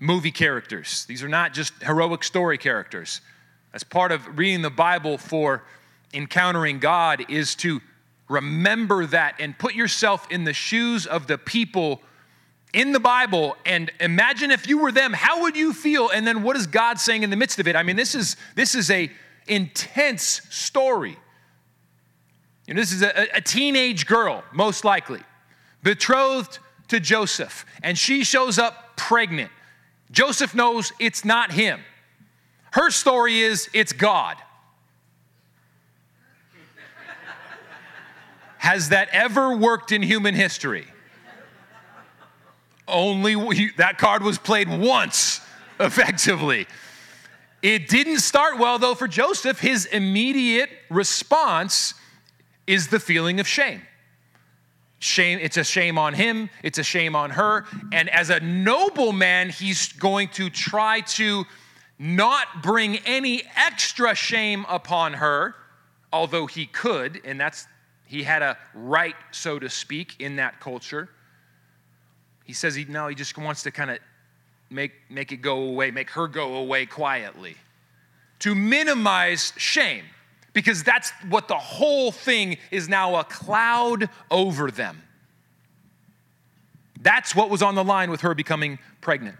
movie 0.00 0.32
characters, 0.32 1.04
these 1.04 1.22
are 1.22 1.28
not 1.28 1.52
just 1.52 1.74
heroic 1.82 2.24
story 2.24 2.56
characters. 2.56 3.20
As 3.74 3.84
part 3.84 4.10
of 4.10 4.38
reading 4.38 4.62
the 4.62 4.70
Bible 4.70 5.18
for 5.18 5.64
encountering 6.14 6.78
God 6.78 7.26
is 7.28 7.54
to 7.56 7.82
remember 8.28 9.06
that 9.06 9.36
and 9.38 9.58
put 9.58 9.74
yourself 9.74 10.26
in 10.30 10.44
the 10.44 10.52
shoes 10.52 11.06
of 11.06 11.26
the 11.26 11.38
people 11.38 12.02
in 12.72 12.92
the 12.92 13.00
Bible 13.00 13.56
and 13.64 13.90
imagine 14.00 14.50
if 14.50 14.68
you 14.68 14.78
were 14.78 14.92
them, 14.92 15.12
how 15.12 15.42
would 15.42 15.56
you 15.56 15.72
feel? 15.72 16.10
And 16.10 16.26
then 16.26 16.42
what 16.42 16.56
is 16.56 16.66
God 16.66 16.98
saying 16.98 17.22
in 17.22 17.30
the 17.30 17.36
midst 17.36 17.58
of 17.58 17.66
it? 17.68 17.76
I 17.76 17.82
mean, 17.82 17.96
this 17.96 18.14
is 18.14 18.36
this 18.54 18.74
is 18.74 18.90
a 18.90 19.10
intense 19.46 20.42
story. 20.50 21.16
You 22.66 22.74
know, 22.74 22.80
this 22.80 22.92
is 22.92 23.02
a, 23.02 23.28
a 23.34 23.40
teenage 23.40 24.06
girl, 24.06 24.42
most 24.52 24.84
likely, 24.84 25.20
betrothed 25.82 26.58
to 26.88 27.00
Joseph, 27.00 27.64
and 27.82 27.96
she 27.96 28.24
shows 28.24 28.58
up 28.58 28.96
pregnant. 28.96 29.50
Joseph 30.10 30.54
knows 30.54 30.92
it's 30.98 31.24
not 31.24 31.52
him. 31.52 31.80
Her 32.72 32.90
story 32.90 33.40
is 33.40 33.70
it's 33.72 33.92
God. 33.92 34.36
Has 38.66 38.88
that 38.88 39.08
ever 39.12 39.56
worked 39.56 39.92
in 39.92 40.02
human 40.02 40.34
history? 40.34 40.88
Only 42.88 43.70
that 43.76 43.96
card 43.96 44.24
was 44.24 44.38
played 44.38 44.68
once 44.68 45.40
effectively. 45.80 46.66
It 47.62 47.86
didn't 47.86 48.18
start 48.18 48.58
well 48.58 48.80
though 48.80 48.96
for 48.96 49.06
Joseph. 49.06 49.60
His 49.60 49.86
immediate 49.86 50.68
response 50.90 51.94
is 52.66 52.88
the 52.88 52.98
feeling 52.98 53.38
of 53.38 53.46
shame. 53.46 53.82
Shame, 54.98 55.38
it's 55.40 55.56
a 55.56 55.62
shame 55.62 55.96
on 55.96 56.14
him, 56.14 56.50
it's 56.64 56.78
a 56.78 56.82
shame 56.82 57.14
on 57.14 57.30
her. 57.30 57.66
And 57.92 58.10
as 58.10 58.30
a 58.30 58.40
noble 58.40 59.12
man, 59.12 59.50
he's 59.50 59.92
going 59.92 60.26
to 60.30 60.50
try 60.50 61.02
to 61.02 61.44
not 62.00 62.64
bring 62.64 62.96
any 63.06 63.44
extra 63.54 64.16
shame 64.16 64.66
upon 64.68 65.12
her, 65.12 65.54
although 66.12 66.46
he 66.46 66.66
could, 66.66 67.20
and 67.24 67.40
that's 67.40 67.68
he 68.06 68.22
had 68.22 68.42
a 68.42 68.56
right, 68.74 69.16
so 69.32 69.58
to 69.58 69.68
speak, 69.68 70.16
in 70.20 70.36
that 70.36 70.60
culture. 70.60 71.08
He 72.44 72.52
says 72.52 72.74
he 72.74 72.84
no, 72.84 73.08
he 73.08 73.14
just 73.14 73.36
wants 73.36 73.64
to 73.64 73.70
kind 73.70 73.90
of 73.90 73.98
make, 74.70 74.92
make 75.10 75.32
it 75.32 75.38
go 75.38 75.62
away, 75.62 75.90
make 75.90 76.10
her 76.10 76.28
go 76.28 76.56
away 76.56 76.86
quietly. 76.86 77.56
To 78.40 78.54
minimize 78.54 79.52
shame 79.56 80.04
because 80.52 80.82
that's 80.82 81.10
what 81.28 81.48
the 81.48 81.58
whole 81.58 82.12
thing 82.12 82.58
is 82.70 82.88
now 82.88 83.16
a 83.16 83.24
cloud 83.24 84.08
over 84.30 84.70
them. 84.70 85.02
That's 87.00 87.34
what 87.34 87.50
was 87.50 87.62
on 87.62 87.74
the 87.74 87.84
line 87.84 88.10
with 88.10 88.22
her 88.22 88.34
becoming 88.34 88.78
pregnant. 89.00 89.36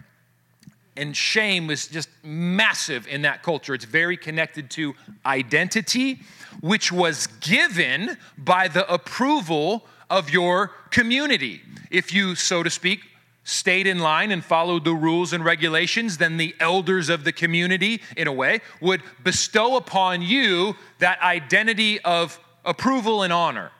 And 0.97 1.15
shame 1.15 1.67
was 1.67 1.87
just 1.87 2.09
massive 2.23 3.07
in 3.07 3.21
that 3.21 3.43
culture. 3.43 3.73
It's 3.73 3.85
very 3.85 4.17
connected 4.17 4.69
to 4.71 4.95
identity. 5.25 6.19
which 6.61 6.91
was 6.91 7.27
given 7.39 8.17
by 8.37 8.67
the 8.67 8.91
approval 8.91 9.85
of 10.09 10.29
your 10.29 10.67
community. 10.89 11.61
If 11.91 12.13
you, 12.13 12.35
so 12.35 12.63
to 12.63 12.69
speak, 12.69 13.01
stayed 13.43 13.87
in 13.87 13.99
line 13.99 14.31
and 14.31 14.43
followed 14.43 14.83
the 14.83 14.93
rules 14.93 15.33
and 15.33 15.43
regulations, 15.43 16.17
then 16.17 16.37
the 16.37 16.55
elders 16.59 17.09
of 17.09 17.23
the 17.23 17.31
community, 17.31 18.01
in 18.15 18.27
a 18.27 18.33
way, 18.33 18.61
would 18.81 19.01
bestow 19.23 19.77
upon 19.77 20.21
you 20.21 20.75
that 20.99 21.21
identity 21.21 21.99
of 22.01 22.39
approval 22.65 23.23
and 23.23 23.31
honor. 23.31 23.71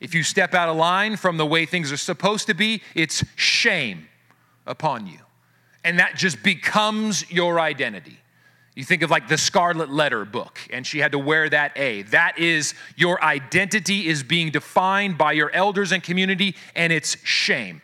If 0.00 0.14
you 0.14 0.22
step 0.22 0.54
out 0.54 0.68
of 0.68 0.76
line 0.76 1.16
from 1.16 1.36
the 1.36 1.46
way 1.46 1.66
things 1.66 1.92
are 1.92 1.96
supposed 1.96 2.46
to 2.46 2.54
be, 2.54 2.82
it's 2.94 3.24
shame 3.36 4.08
upon 4.66 5.06
you. 5.06 5.18
And 5.84 5.98
that 5.98 6.16
just 6.16 6.42
becomes 6.42 7.30
your 7.30 7.58
identity. 7.58 8.18
You 8.74 8.84
think 8.84 9.02
of 9.02 9.10
like 9.10 9.28
the 9.28 9.36
Scarlet 9.36 9.90
Letter 9.90 10.24
book, 10.24 10.58
and 10.70 10.86
she 10.86 10.98
had 10.98 11.12
to 11.12 11.18
wear 11.18 11.48
that 11.50 11.76
A. 11.76 12.02
That 12.02 12.38
is 12.38 12.74
your 12.96 13.22
identity 13.22 14.06
is 14.06 14.22
being 14.22 14.50
defined 14.50 15.18
by 15.18 15.32
your 15.32 15.50
elders 15.50 15.92
and 15.92 16.02
community, 16.02 16.56
and 16.74 16.92
it's 16.92 17.18
shame. 17.22 17.82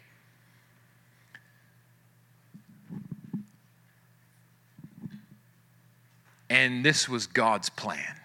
And 6.48 6.82
this 6.82 7.06
was 7.06 7.26
God's 7.26 7.68
plan 7.68 8.18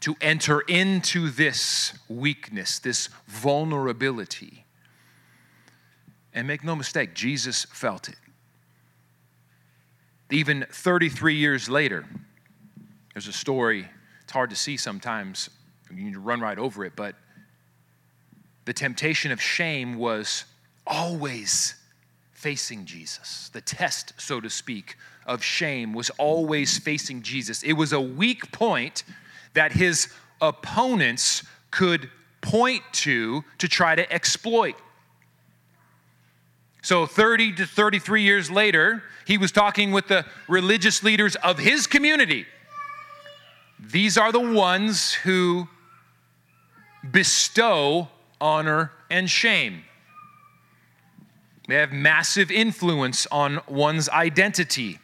to 0.00 0.16
enter 0.20 0.60
into 0.62 1.30
this 1.30 1.96
weakness, 2.08 2.80
this 2.80 3.08
vulnerability. 3.28 4.64
And 6.34 6.46
make 6.48 6.64
no 6.64 6.74
mistake, 6.74 7.14
Jesus 7.14 7.64
felt 7.64 8.08
it. 8.08 8.16
Even 10.30 10.66
33 10.70 11.34
years 11.34 11.68
later, 11.68 12.04
there's 13.14 13.28
a 13.28 13.32
story, 13.32 13.88
it's 14.22 14.32
hard 14.32 14.50
to 14.50 14.56
see 14.56 14.76
sometimes, 14.76 15.48
you 15.90 16.04
need 16.04 16.14
to 16.14 16.20
run 16.20 16.40
right 16.40 16.58
over 16.58 16.84
it, 16.84 16.94
but 16.96 17.14
the 18.64 18.72
temptation 18.72 19.30
of 19.30 19.40
shame 19.40 19.96
was 19.96 20.44
always 20.86 21.76
facing 22.32 22.84
Jesus. 22.84 23.50
The 23.52 23.60
test, 23.60 24.12
so 24.18 24.40
to 24.40 24.50
speak, 24.50 24.96
of 25.24 25.42
shame 25.42 25.92
was 25.92 26.10
always 26.10 26.78
facing 26.78 27.22
Jesus. 27.22 27.62
It 27.62 27.72
was 27.72 27.92
a 27.92 28.00
weak 28.00 28.52
point 28.52 29.04
that 29.54 29.72
his 29.72 30.08
opponents 30.40 31.44
could 31.70 32.10
point 32.40 32.82
to 32.92 33.44
to 33.58 33.68
try 33.68 33.94
to 33.94 34.12
exploit. 34.12 34.74
So, 36.86 37.04
30 37.04 37.54
to 37.54 37.66
33 37.66 38.22
years 38.22 38.48
later, 38.48 39.02
he 39.26 39.38
was 39.38 39.50
talking 39.50 39.90
with 39.90 40.06
the 40.06 40.24
religious 40.46 41.02
leaders 41.02 41.34
of 41.34 41.58
his 41.58 41.88
community. 41.88 42.46
These 43.80 44.16
are 44.16 44.30
the 44.30 44.38
ones 44.38 45.12
who 45.12 45.66
bestow 47.10 48.06
honor 48.40 48.92
and 49.10 49.28
shame. 49.28 49.82
They 51.66 51.74
have 51.74 51.90
massive 51.90 52.52
influence 52.52 53.26
on 53.32 53.62
one's 53.66 54.08
identity. 54.08 55.00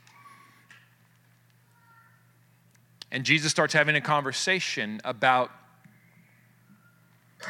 And 3.11 3.25
Jesus 3.25 3.51
starts 3.51 3.75
having 3.75 3.97
a 3.97 4.01
conversation 4.01 5.01
about 5.05 5.51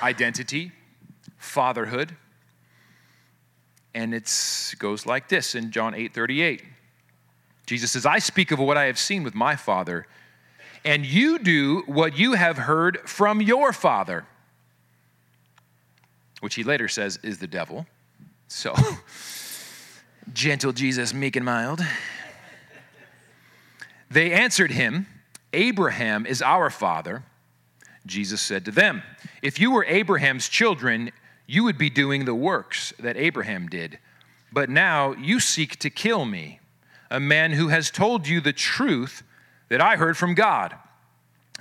identity, 0.02 0.72
fatherhood, 1.36 2.16
and 3.94 4.14
it 4.14 4.74
goes 4.78 5.06
like 5.06 5.28
this 5.28 5.54
in 5.54 5.70
John 5.70 5.94
8 5.94 6.14
38. 6.14 6.62
Jesus 7.66 7.92
says, 7.92 8.04
I 8.06 8.18
speak 8.18 8.50
of 8.50 8.58
what 8.58 8.76
I 8.76 8.84
have 8.84 8.98
seen 8.98 9.22
with 9.22 9.34
my 9.34 9.56
Father, 9.56 10.06
and 10.84 11.06
you 11.06 11.38
do 11.38 11.82
what 11.86 12.18
you 12.18 12.32
have 12.34 12.58
heard 12.58 12.98
from 13.08 13.40
your 13.40 13.72
Father, 13.72 14.26
which 16.40 16.54
he 16.54 16.64
later 16.64 16.88
says 16.88 17.18
is 17.22 17.38
the 17.38 17.46
devil. 17.46 17.86
So, 18.48 18.74
gentle 20.32 20.72
Jesus, 20.72 21.14
meek 21.14 21.36
and 21.36 21.44
mild. 21.44 21.80
They 24.10 24.32
answered 24.32 24.72
him, 24.72 25.06
Abraham 25.52 26.26
is 26.26 26.42
our 26.42 26.68
father. 26.68 27.22
Jesus 28.04 28.40
said 28.40 28.64
to 28.66 28.70
them, 28.70 29.02
If 29.40 29.58
you 29.58 29.70
were 29.70 29.84
Abraham's 29.84 30.48
children, 30.48 31.12
you 31.52 31.64
would 31.64 31.76
be 31.76 31.90
doing 31.90 32.24
the 32.24 32.34
works 32.34 32.94
that 32.98 33.18
Abraham 33.18 33.68
did. 33.68 33.98
But 34.50 34.70
now 34.70 35.12
you 35.12 35.38
seek 35.38 35.78
to 35.80 35.90
kill 35.90 36.24
me, 36.24 36.60
a 37.10 37.20
man 37.20 37.52
who 37.52 37.68
has 37.68 37.90
told 37.90 38.26
you 38.26 38.40
the 38.40 38.54
truth 38.54 39.22
that 39.68 39.78
I 39.78 39.96
heard 39.96 40.16
from 40.16 40.34
God. 40.34 40.74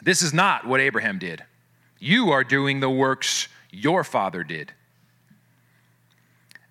This 0.01 0.21
is 0.21 0.33
not 0.33 0.65
what 0.65 0.79
Abraham 0.79 1.19
did. 1.19 1.43
You 1.99 2.31
are 2.31 2.45
doing 2.45 2.79
the 2.79 2.89
works 2.89 3.49
your 3.69 4.05
father 4.05 4.45
did. 4.45 4.71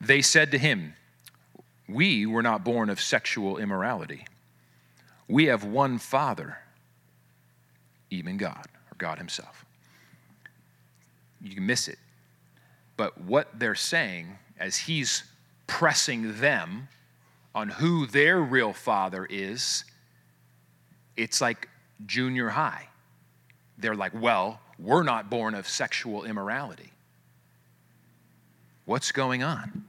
They 0.00 0.22
said 0.22 0.50
to 0.52 0.58
him, 0.58 0.94
We 1.86 2.24
were 2.24 2.42
not 2.42 2.64
born 2.64 2.88
of 2.88 3.02
sexual 3.02 3.58
immorality. 3.58 4.24
We 5.28 5.44
have 5.44 5.62
one 5.62 5.98
father, 5.98 6.56
even 8.08 8.38
God, 8.38 8.66
or 8.90 8.96
God 8.96 9.18
Himself. 9.18 9.66
You 11.42 11.54
can 11.54 11.66
miss 11.66 11.86
it 11.86 11.98
but 13.00 13.18
what 13.18 13.48
they're 13.58 13.74
saying 13.74 14.36
as 14.58 14.76
he's 14.76 15.24
pressing 15.66 16.38
them 16.38 16.86
on 17.54 17.70
who 17.70 18.06
their 18.06 18.38
real 18.42 18.74
father 18.74 19.26
is, 19.30 19.86
it's 21.16 21.40
like 21.40 21.66
junior 22.04 22.50
high. 22.50 22.88
They're 23.78 23.94
like, 23.94 24.12
well, 24.14 24.60
we're 24.78 25.02
not 25.02 25.30
born 25.30 25.54
of 25.54 25.66
sexual 25.66 26.24
immorality. 26.26 26.90
What's 28.84 29.12
going 29.12 29.42
on? 29.42 29.82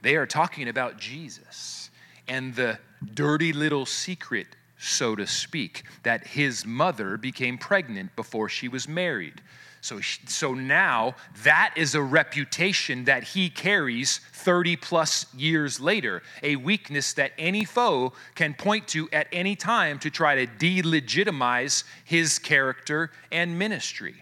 They 0.00 0.16
are 0.16 0.24
talking 0.24 0.68
about 0.68 0.98
Jesus 0.98 1.90
and 2.28 2.54
the 2.54 2.78
dirty 3.12 3.52
little 3.52 3.84
secret, 3.84 4.46
so 4.78 5.14
to 5.16 5.26
speak, 5.26 5.82
that 6.02 6.28
his 6.28 6.64
mother 6.64 7.18
became 7.18 7.58
pregnant 7.58 8.16
before 8.16 8.48
she 8.48 8.68
was 8.68 8.88
married. 8.88 9.42
So, 9.82 10.00
so 10.00 10.54
now 10.54 11.16
that 11.42 11.74
is 11.76 11.96
a 11.96 12.02
reputation 12.02 13.04
that 13.06 13.24
he 13.24 13.50
carries 13.50 14.18
30 14.32 14.76
plus 14.76 15.26
years 15.34 15.80
later, 15.80 16.22
a 16.40 16.54
weakness 16.54 17.12
that 17.14 17.32
any 17.36 17.64
foe 17.64 18.12
can 18.36 18.54
point 18.54 18.86
to 18.88 19.10
at 19.12 19.26
any 19.32 19.56
time 19.56 19.98
to 19.98 20.08
try 20.08 20.36
to 20.36 20.46
delegitimize 20.46 21.82
his 22.04 22.38
character 22.38 23.10
and 23.32 23.58
ministry. 23.58 24.14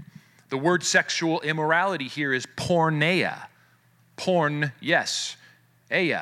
The 0.49 0.57
word 0.57 0.83
sexual 0.83 1.43
immorality 1.43 2.09
here 2.09 2.33
is 2.33 2.47
porneia. 2.57 3.47
Porn, 4.17 4.73
yes, 4.81 5.37
ea. 5.95 6.17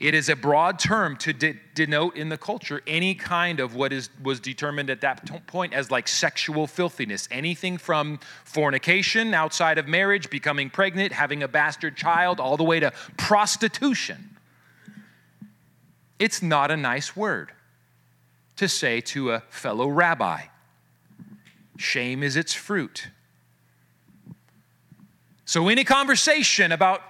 It 0.00 0.14
is 0.14 0.28
a 0.28 0.36
broad 0.36 0.78
term 0.78 1.16
to 1.18 1.32
de- 1.32 1.58
denote 1.74 2.16
in 2.16 2.28
the 2.28 2.38
culture 2.38 2.82
any 2.86 3.16
kind 3.16 3.58
of 3.58 3.74
what 3.74 3.92
is, 3.92 4.10
was 4.22 4.38
determined 4.38 4.90
at 4.90 5.00
that 5.00 5.26
t- 5.26 5.34
point 5.48 5.74
as 5.74 5.90
like 5.90 6.06
sexual 6.06 6.68
filthiness. 6.68 7.28
Anything 7.32 7.78
from 7.78 8.20
fornication 8.44 9.34
outside 9.34 9.76
of 9.76 9.88
marriage, 9.88 10.30
becoming 10.30 10.70
pregnant, 10.70 11.12
having 11.12 11.42
a 11.42 11.48
bastard 11.48 11.96
child, 11.96 12.38
all 12.38 12.56
the 12.56 12.64
way 12.64 12.78
to 12.78 12.92
prostitution. 13.16 14.36
It's 16.20 16.42
not 16.42 16.70
a 16.70 16.76
nice 16.76 17.16
word 17.16 17.50
to 18.56 18.68
say 18.68 19.00
to 19.00 19.32
a 19.32 19.40
fellow 19.48 19.88
rabbi. 19.88 20.42
Shame 21.76 22.22
is 22.22 22.36
its 22.36 22.54
fruit. 22.54 23.08
So, 25.44 25.68
any 25.68 25.82
conversation 25.82 26.72
about 26.72 27.00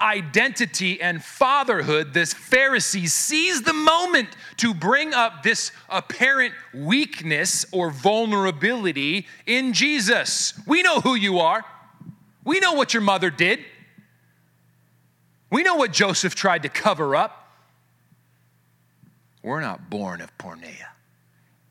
identity 0.00 1.00
and 1.00 1.22
fatherhood, 1.22 2.14
this 2.14 2.34
Pharisee 2.34 3.08
sees 3.08 3.62
the 3.62 3.72
moment 3.72 4.28
to 4.58 4.74
bring 4.74 5.14
up 5.14 5.42
this 5.42 5.70
apparent 5.88 6.52
weakness 6.72 7.64
or 7.72 7.90
vulnerability 7.90 9.26
in 9.46 9.72
Jesus. 9.72 10.54
We 10.66 10.82
know 10.82 11.00
who 11.00 11.14
you 11.14 11.38
are, 11.38 11.64
we 12.44 12.60
know 12.60 12.72
what 12.72 12.92
your 12.92 13.02
mother 13.02 13.30
did, 13.30 13.60
we 15.50 15.62
know 15.62 15.76
what 15.76 15.92
Joseph 15.92 16.34
tried 16.34 16.62
to 16.62 16.68
cover 16.68 17.14
up. 17.14 17.40
We're 19.42 19.60
not 19.60 19.90
born 19.90 20.20
of 20.22 20.36
porneia. 20.38 20.86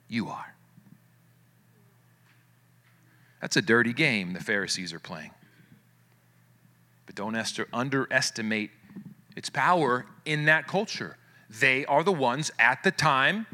You 0.07 0.29
are. 0.29 0.53
That's 3.41 3.57
a 3.57 3.61
dirty 3.61 3.91
game 3.91 4.33
the 4.33 4.39
Pharisees 4.39 4.93
are 4.93 4.99
playing. 4.99 5.31
But 7.15 7.21
don't 7.21 7.67
underestimate 7.73 8.71
its 9.35 9.49
power 9.49 10.05
in 10.25 10.45
that 10.45 10.67
culture. 10.67 11.17
They 11.49 11.85
are 11.85 12.03
the 12.03 12.11
ones 12.11 12.51
at 12.57 12.83
the 12.83 12.91
time, 12.91 13.45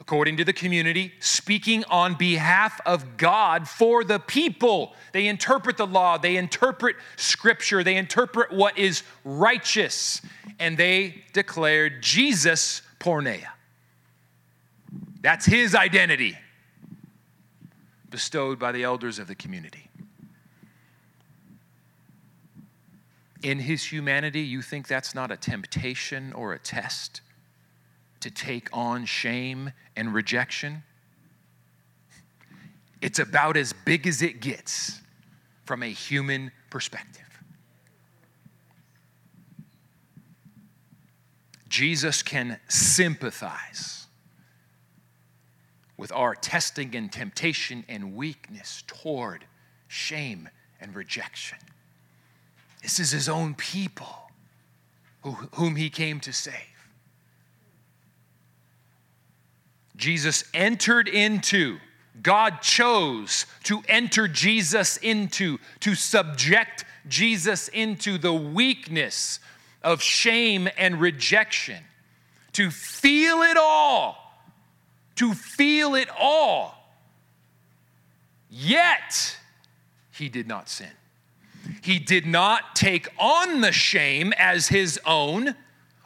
according 0.00 0.36
to 0.38 0.44
the 0.44 0.52
community, 0.52 1.12
speaking 1.20 1.84
on 1.84 2.14
behalf 2.14 2.80
of 2.84 3.16
God 3.16 3.68
for 3.68 4.02
the 4.02 4.18
people. 4.18 4.94
They 5.12 5.28
interpret 5.28 5.76
the 5.76 5.86
law, 5.86 6.18
they 6.18 6.36
interpret 6.36 6.96
scripture, 7.16 7.84
they 7.84 7.96
interpret 7.96 8.52
what 8.52 8.76
is 8.78 9.02
righteous, 9.24 10.20
and 10.58 10.76
they 10.76 11.24
declared 11.32 12.02
Jesus 12.02 12.82
porneia. 12.98 13.48
That's 15.20 15.46
his 15.46 15.74
identity 15.74 16.36
bestowed 18.10 18.58
by 18.58 18.72
the 18.72 18.82
elders 18.84 19.18
of 19.18 19.26
the 19.26 19.34
community. 19.34 19.85
In 23.46 23.60
his 23.60 23.84
humanity, 23.84 24.40
you 24.40 24.60
think 24.60 24.88
that's 24.88 25.14
not 25.14 25.30
a 25.30 25.36
temptation 25.36 26.32
or 26.32 26.52
a 26.52 26.58
test 26.58 27.20
to 28.18 28.28
take 28.28 28.68
on 28.72 29.04
shame 29.04 29.70
and 29.94 30.12
rejection? 30.12 30.82
It's 33.00 33.20
about 33.20 33.56
as 33.56 33.72
big 33.72 34.08
as 34.08 34.20
it 34.20 34.40
gets 34.40 35.00
from 35.64 35.84
a 35.84 35.86
human 35.86 36.50
perspective. 36.70 37.22
Jesus 41.68 42.24
can 42.24 42.58
sympathize 42.66 44.08
with 45.96 46.10
our 46.10 46.34
testing 46.34 46.96
and 46.96 47.12
temptation 47.12 47.84
and 47.88 48.16
weakness 48.16 48.82
toward 48.88 49.44
shame 49.86 50.48
and 50.80 50.96
rejection. 50.96 51.58
This 52.82 52.98
is 53.00 53.10
his 53.10 53.28
own 53.28 53.54
people 53.54 54.30
who, 55.22 55.32
whom 55.54 55.76
he 55.76 55.90
came 55.90 56.20
to 56.20 56.32
save. 56.32 56.54
Jesus 59.96 60.44
entered 60.52 61.08
into, 61.08 61.78
God 62.22 62.60
chose 62.60 63.46
to 63.64 63.82
enter 63.88 64.28
Jesus 64.28 64.96
into, 64.98 65.58
to 65.80 65.94
subject 65.94 66.84
Jesus 67.08 67.68
into 67.68 68.18
the 68.18 68.32
weakness 68.32 69.40
of 69.82 70.02
shame 70.02 70.68
and 70.76 71.00
rejection, 71.00 71.82
to 72.52 72.70
feel 72.70 73.42
it 73.42 73.56
all, 73.56 74.16
to 75.16 75.32
feel 75.32 75.94
it 75.94 76.08
all. 76.18 76.74
Yet, 78.50 79.36
he 80.12 80.28
did 80.28 80.46
not 80.46 80.68
sin. 80.68 80.90
He 81.82 81.98
did 81.98 82.26
not 82.26 82.74
take 82.74 83.08
on 83.18 83.60
the 83.60 83.72
shame 83.72 84.32
as 84.38 84.68
his 84.68 85.00
own 85.04 85.54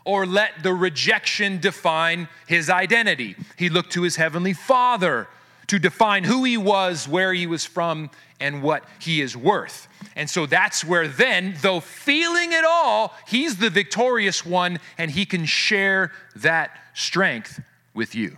or 0.04 0.26
let 0.26 0.62
the 0.62 0.72
rejection 0.72 1.60
define 1.60 2.28
his 2.46 2.70
identity. 2.70 3.36
He 3.56 3.68
looked 3.68 3.92
to 3.92 4.02
his 4.02 4.16
heavenly 4.16 4.52
Father 4.52 5.28
to 5.66 5.78
define 5.78 6.24
who 6.24 6.42
he 6.42 6.56
was, 6.56 7.06
where 7.06 7.32
he 7.32 7.46
was 7.46 7.64
from, 7.64 8.10
and 8.40 8.62
what 8.62 8.84
he 8.98 9.20
is 9.20 9.36
worth. 9.36 9.86
And 10.16 10.28
so 10.28 10.46
that's 10.46 10.84
where 10.84 11.06
then, 11.06 11.54
though 11.62 11.80
feeling 11.80 12.52
it 12.52 12.64
all, 12.64 13.14
he's 13.28 13.58
the 13.58 13.70
victorious 13.70 14.44
one 14.44 14.80
and 14.98 15.10
he 15.10 15.24
can 15.24 15.44
share 15.44 16.10
that 16.36 16.76
strength 16.94 17.60
with 17.94 18.14
you. 18.14 18.36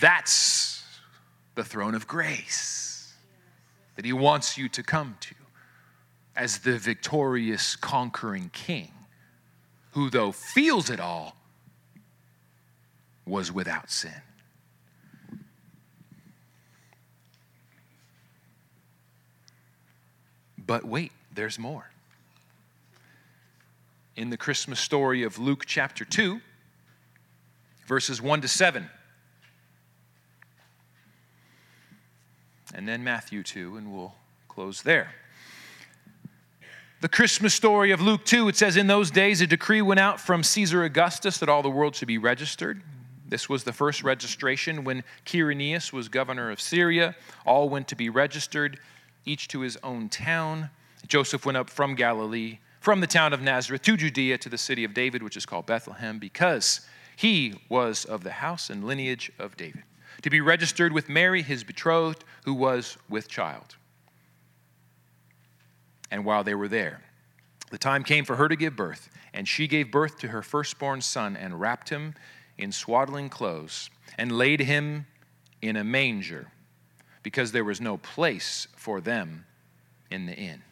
That's 0.00 0.84
the 1.54 1.64
throne 1.64 1.94
of 1.94 2.06
grace 2.06 3.01
that 4.02 4.06
he 4.08 4.12
wants 4.12 4.58
you 4.58 4.68
to 4.68 4.82
come 4.82 5.16
to 5.20 5.36
as 6.34 6.58
the 6.58 6.76
victorious, 6.76 7.76
conquering 7.76 8.50
king 8.52 8.90
who, 9.92 10.10
though 10.10 10.32
feels 10.32 10.90
it 10.90 10.98
all, 10.98 11.36
was 13.24 13.52
without 13.52 13.92
sin. 13.92 14.20
But 20.58 20.84
wait, 20.84 21.12
there's 21.32 21.56
more. 21.56 21.88
In 24.16 24.30
the 24.30 24.36
Christmas 24.36 24.80
story 24.80 25.22
of 25.22 25.38
Luke 25.38 25.62
chapter 25.64 26.04
2, 26.04 26.40
verses 27.86 28.20
1 28.20 28.40
to 28.40 28.48
7, 28.48 28.90
and 32.74 32.88
then 32.88 33.04
Matthew 33.04 33.42
2, 33.42 33.76
and 33.76 33.92
we'll 33.92 34.14
close 34.48 34.82
there. 34.82 35.14
The 37.00 37.08
Christmas 37.08 37.52
story 37.52 37.90
of 37.90 38.00
Luke 38.00 38.24
2, 38.24 38.48
it 38.48 38.56
says, 38.56 38.76
In 38.76 38.86
those 38.86 39.10
days 39.10 39.40
a 39.40 39.46
decree 39.46 39.82
went 39.82 39.98
out 39.98 40.20
from 40.20 40.44
Caesar 40.44 40.84
Augustus 40.84 41.38
that 41.38 41.48
all 41.48 41.62
the 41.62 41.68
world 41.68 41.96
should 41.96 42.06
be 42.06 42.18
registered. 42.18 42.80
This 43.26 43.48
was 43.48 43.64
the 43.64 43.72
first 43.72 44.04
registration 44.04 44.84
when 44.84 45.02
Quirinius 45.26 45.92
was 45.92 46.08
governor 46.08 46.50
of 46.50 46.60
Syria. 46.60 47.16
All 47.44 47.68
went 47.68 47.88
to 47.88 47.96
be 47.96 48.08
registered 48.08 48.78
each 49.24 49.48
to 49.48 49.60
his 49.60 49.76
own 49.82 50.10
town. 50.10 50.70
Joseph 51.08 51.44
went 51.44 51.56
up 51.56 51.70
from 51.70 51.94
Galilee, 51.94 52.58
from 52.78 53.00
the 53.00 53.06
town 53.06 53.32
of 53.32 53.42
Nazareth 53.42 53.82
to 53.82 53.96
Judea 53.96 54.38
to 54.38 54.48
the 54.48 54.58
city 54.58 54.84
of 54.84 54.94
David, 54.94 55.22
which 55.22 55.36
is 55.36 55.46
called 55.46 55.66
Bethlehem, 55.66 56.18
because 56.18 56.86
he 57.16 57.54
was 57.68 58.04
of 58.04 58.22
the 58.22 58.32
house 58.32 58.70
and 58.70 58.84
lineage 58.84 59.32
of 59.38 59.56
David, 59.56 59.82
to 60.22 60.30
be 60.30 60.40
registered 60.40 60.92
with 60.92 61.08
Mary, 61.08 61.42
his 61.42 61.64
betrothed, 61.64 62.24
who 62.44 62.54
was 62.54 62.96
with 63.08 63.28
child. 63.28 63.76
And 66.10 66.24
while 66.24 66.44
they 66.44 66.54
were 66.54 66.68
there, 66.68 67.02
the 67.70 67.78
time 67.78 68.04
came 68.04 68.24
for 68.24 68.36
her 68.36 68.48
to 68.48 68.56
give 68.56 68.76
birth, 68.76 69.08
and 69.32 69.48
she 69.48 69.66
gave 69.66 69.90
birth 69.90 70.18
to 70.20 70.28
her 70.28 70.42
firstborn 70.42 71.00
son 71.00 71.36
and 71.36 71.60
wrapped 71.60 71.88
him 71.88 72.14
in 72.58 72.70
swaddling 72.70 73.28
clothes 73.28 73.90
and 74.18 74.30
laid 74.30 74.60
him 74.60 75.06
in 75.62 75.76
a 75.76 75.84
manger 75.84 76.48
because 77.22 77.52
there 77.52 77.64
was 77.64 77.80
no 77.80 77.96
place 77.96 78.66
for 78.76 79.00
them 79.00 79.46
in 80.10 80.26
the 80.26 80.34
inn. 80.34 80.62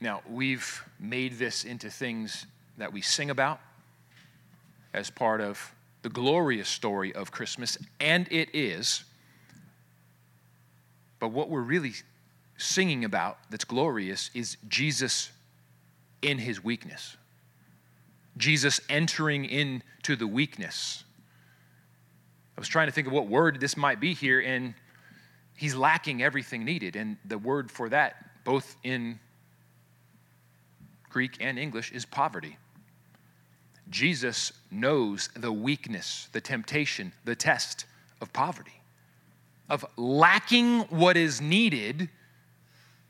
Now, 0.00 0.20
we've 0.28 0.84
made 1.00 1.38
this 1.38 1.64
into 1.64 1.88
things 1.88 2.46
that 2.76 2.92
we 2.92 3.00
sing 3.00 3.30
about 3.30 3.60
as 4.92 5.08
part 5.08 5.40
of 5.40 5.73
the 6.04 6.10
glorious 6.10 6.68
story 6.68 7.12
of 7.12 7.32
Christmas, 7.32 7.76
and 7.98 8.28
it 8.30 8.54
is. 8.54 9.02
But 11.18 11.32
what 11.32 11.50
we're 11.50 11.62
really 11.62 11.94
singing 12.56 13.04
about 13.04 13.38
that's 13.50 13.64
glorious 13.64 14.30
is 14.34 14.56
Jesus 14.68 15.32
in 16.22 16.38
his 16.38 16.62
weakness. 16.62 17.16
Jesus 18.36 18.80
entering 18.88 19.44
into 19.44 20.14
the 20.14 20.26
weakness 20.26 21.04
I 22.56 22.60
was 22.60 22.68
trying 22.68 22.86
to 22.86 22.92
think 22.92 23.06
of 23.06 23.12
what 23.12 23.26
word 23.26 23.58
this 23.58 23.76
might 23.76 23.98
be 23.98 24.14
here, 24.14 24.40
and 24.40 24.74
he's 25.56 25.74
lacking 25.74 26.22
everything 26.22 26.64
needed. 26.64 26.94
And 26.94 27.16
the 27.24 27.38
word 27.38 27.70
for 27.70 27.88
that, 27.88 28.44
both 28.44 28.76
in 28.84 29.18
Greek 31.10 31.38
and 31.40 31.58
English, 31.58 31.90
is 31.90 32.04
poverty. 32.04 32.56
Jesus 33.90 34.52
knows 34.70 35.28
the 35.36 35.52
weakness, 35.52 36.28
the 36.32 36.40
temptation, 36.40 37.12
the 37.24 37.36
test 37.36 37.84
of 38.20 38.32
poverty, 38.32 38.80
of 39.68 39.84
lacking 39.96 40.80
what 40.82 41.16
is 41.16 41.40
needed 41.40 42.08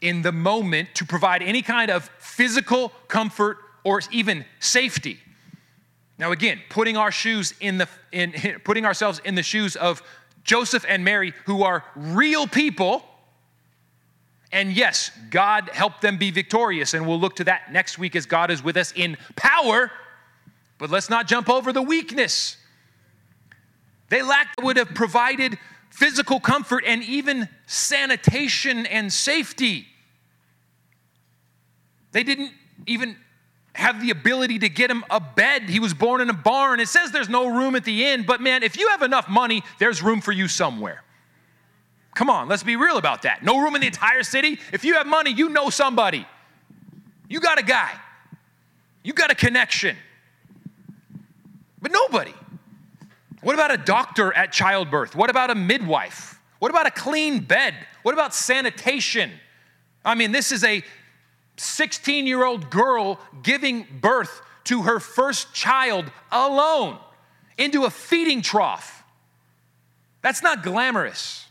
in 0.00 0.22
the 0.22 0.32
moment 0.32 0.94
to 0.94 1.04
provide 1.04 1.42
any 1.42 1.62
kind 1.62 1.90
of 1.90 2.10
physical 2.18 2.90
comfort 3.08 3.58
or 3.84 4.00
even 4.10 4.44
safety. 4.60 5.18
Now, 6.18 6.32
again, 6.32 6.60
putting 6.68 6.96
our 6.96 7.10
shoes 7.10 7.54
in 7.60 7.78
the 7.78 7.88
in, 8.12 8.32
putting 8.64 8.84
ourselves 8.84 9.20
in 9.24 9.34
the 9.34 9.42
shoes 9.42 9.76
of 9.76 10.02
Joseph 10.44 10.84
and 10.88 11.04
Mary, 11.04 11.32
who 11.46 11.62
are 11.62 11.84
real 11.96 12.46
people. 12.46 13.02
And 14.52 14.72
yes, 14.72 15.10
God 15.30 15.70
helped 15.72 16.00
them 16.00 16.16
be 16.16 16.30
victorious, 16.30 16.94
and 16.94 17.08
we'll 17.08 17.18
look 17.18 17.36
to 17.36 17.44
that 17.44 17.72
next 17.72 17.98
week 17.98 18.14
as 18.14 18.26
God 18.26 18.50
is 18.50 18.62
with 18.62 18.76
us 18.76 18.92
in 18.94 19.16
power. 19.34 19.90
But 20.84 20.90
let's 20.90 21.08
not 21.08 21.26
jump 21.26 21.48
over 21.48 21.72
the 21.72 21.80
weakness. 21.80 22.58
They 24.10 24.20
lacked 24.20 24.62
would 24.62 24.76
have 24.76 24.92
provided 24.92 25.56
physical 25.88 26.40
comfort 26.40 26.84
and 26.86 27.02
even 27.02 27.48
sanitation 27.64 28.84
and 28.84 29.10
safety. 29.10 29.86
They 32.12 32.22
didn't 32.22 32.52
even 32.86 33.16
have 33.72 34.02
the 34.02 34.10
ability 34.10 34.58
to 34.58 34.68
get 34.68 34.90
him 34.90 35.06
a 35.08 35.20
bed. 35.20 35.70
He 35.70 35.80
was 35.80 35.94
born 35.94 36.20
in 36.20 36.28
a 36.28 36.34
barn. 36.34 36.80
It 36.80 36.88
says 36.88 37.12
there's 37.12 37.30
no 37.30 37.48
room 37.48 37.76
at 37.76 37.86
the 37.86 38.04
inn, 38.04 38.24
but 38.26 38.42
man, 38.42 38.62
if 38.62 38.76
you 38.76 38.90
have 38.90 39.00
enough 39.00 39.26
money, 39.26 39.62
there's 39.78 40.02
room 40.02 40.20
for 40.20 40.32
you 40.32 40.48
somewhere. 40.48 41.02
Come 42.14 42.28
on, 42.28 42.46
let's 42.46 42.62
be 42.62 42.76
real 42.76 42.98
about 42.98 43.22
that. 43.22 43.42
No 43.42 43.58
room 43.62 43.74
in 43.74 43.80
the 43.80 43.86
entire 43.86 44.22
city. 44.22 44.60
If 44.70 44.84
you 44.84 44.96
have 44.96 45.06
money, 45.06 45.32
you 45.32 45.48
know 45.48 45.70
somebody. 45.70 46.26
You 47.26 47.40
got 47.40 47.58
a 47.58 47.64
guy. 47.64 47.90
You 49.02 49.14
got 49.14 49.30
a 49.30 49.34
connection. 49.34 49.96
But 51.84 51.92
nobody. 51.92 52.32
What 53.42 53.52
about 53.52 53.70
a 53.70 53.76
doctor 53.76 54.32
at 54.32 54.52
childbirth? 54.52 55.14
What 55.14 55.28
about 55.28 55.50
a 55.50 55.54
midwife? 55.54 56.40
What 56.58 56.70
about 56.70 56.86
a 56.86 56.90
clean 56.90 57.40
bed? 57.40 57.74
What 58.02 58.14
about 58.14 58.34
sanitation? 58.34 59.30
I 60.02 60.14
mean, 60.14 60.32
this 60.32 60.50
is 60.50 60.64
a 60.64 60.82
16 61.58 62.26
year 62.26 62.42
old 62.42 62.70
girl 62.70 63.20
giving 63.42 63.86
birth 64.00 64.40
to 64.64 64.84
her 64.84 64.98
first 64.98 65.52
child 65.52 66.10
alone 66.32 66.96
into 67.58 67.84
a 67.84 67.90
feeding 67.90 68.40
trough. 68.40 69.04
That's 70.22 70.42
not 70.42 70.62
glamorous. 70.62 71.46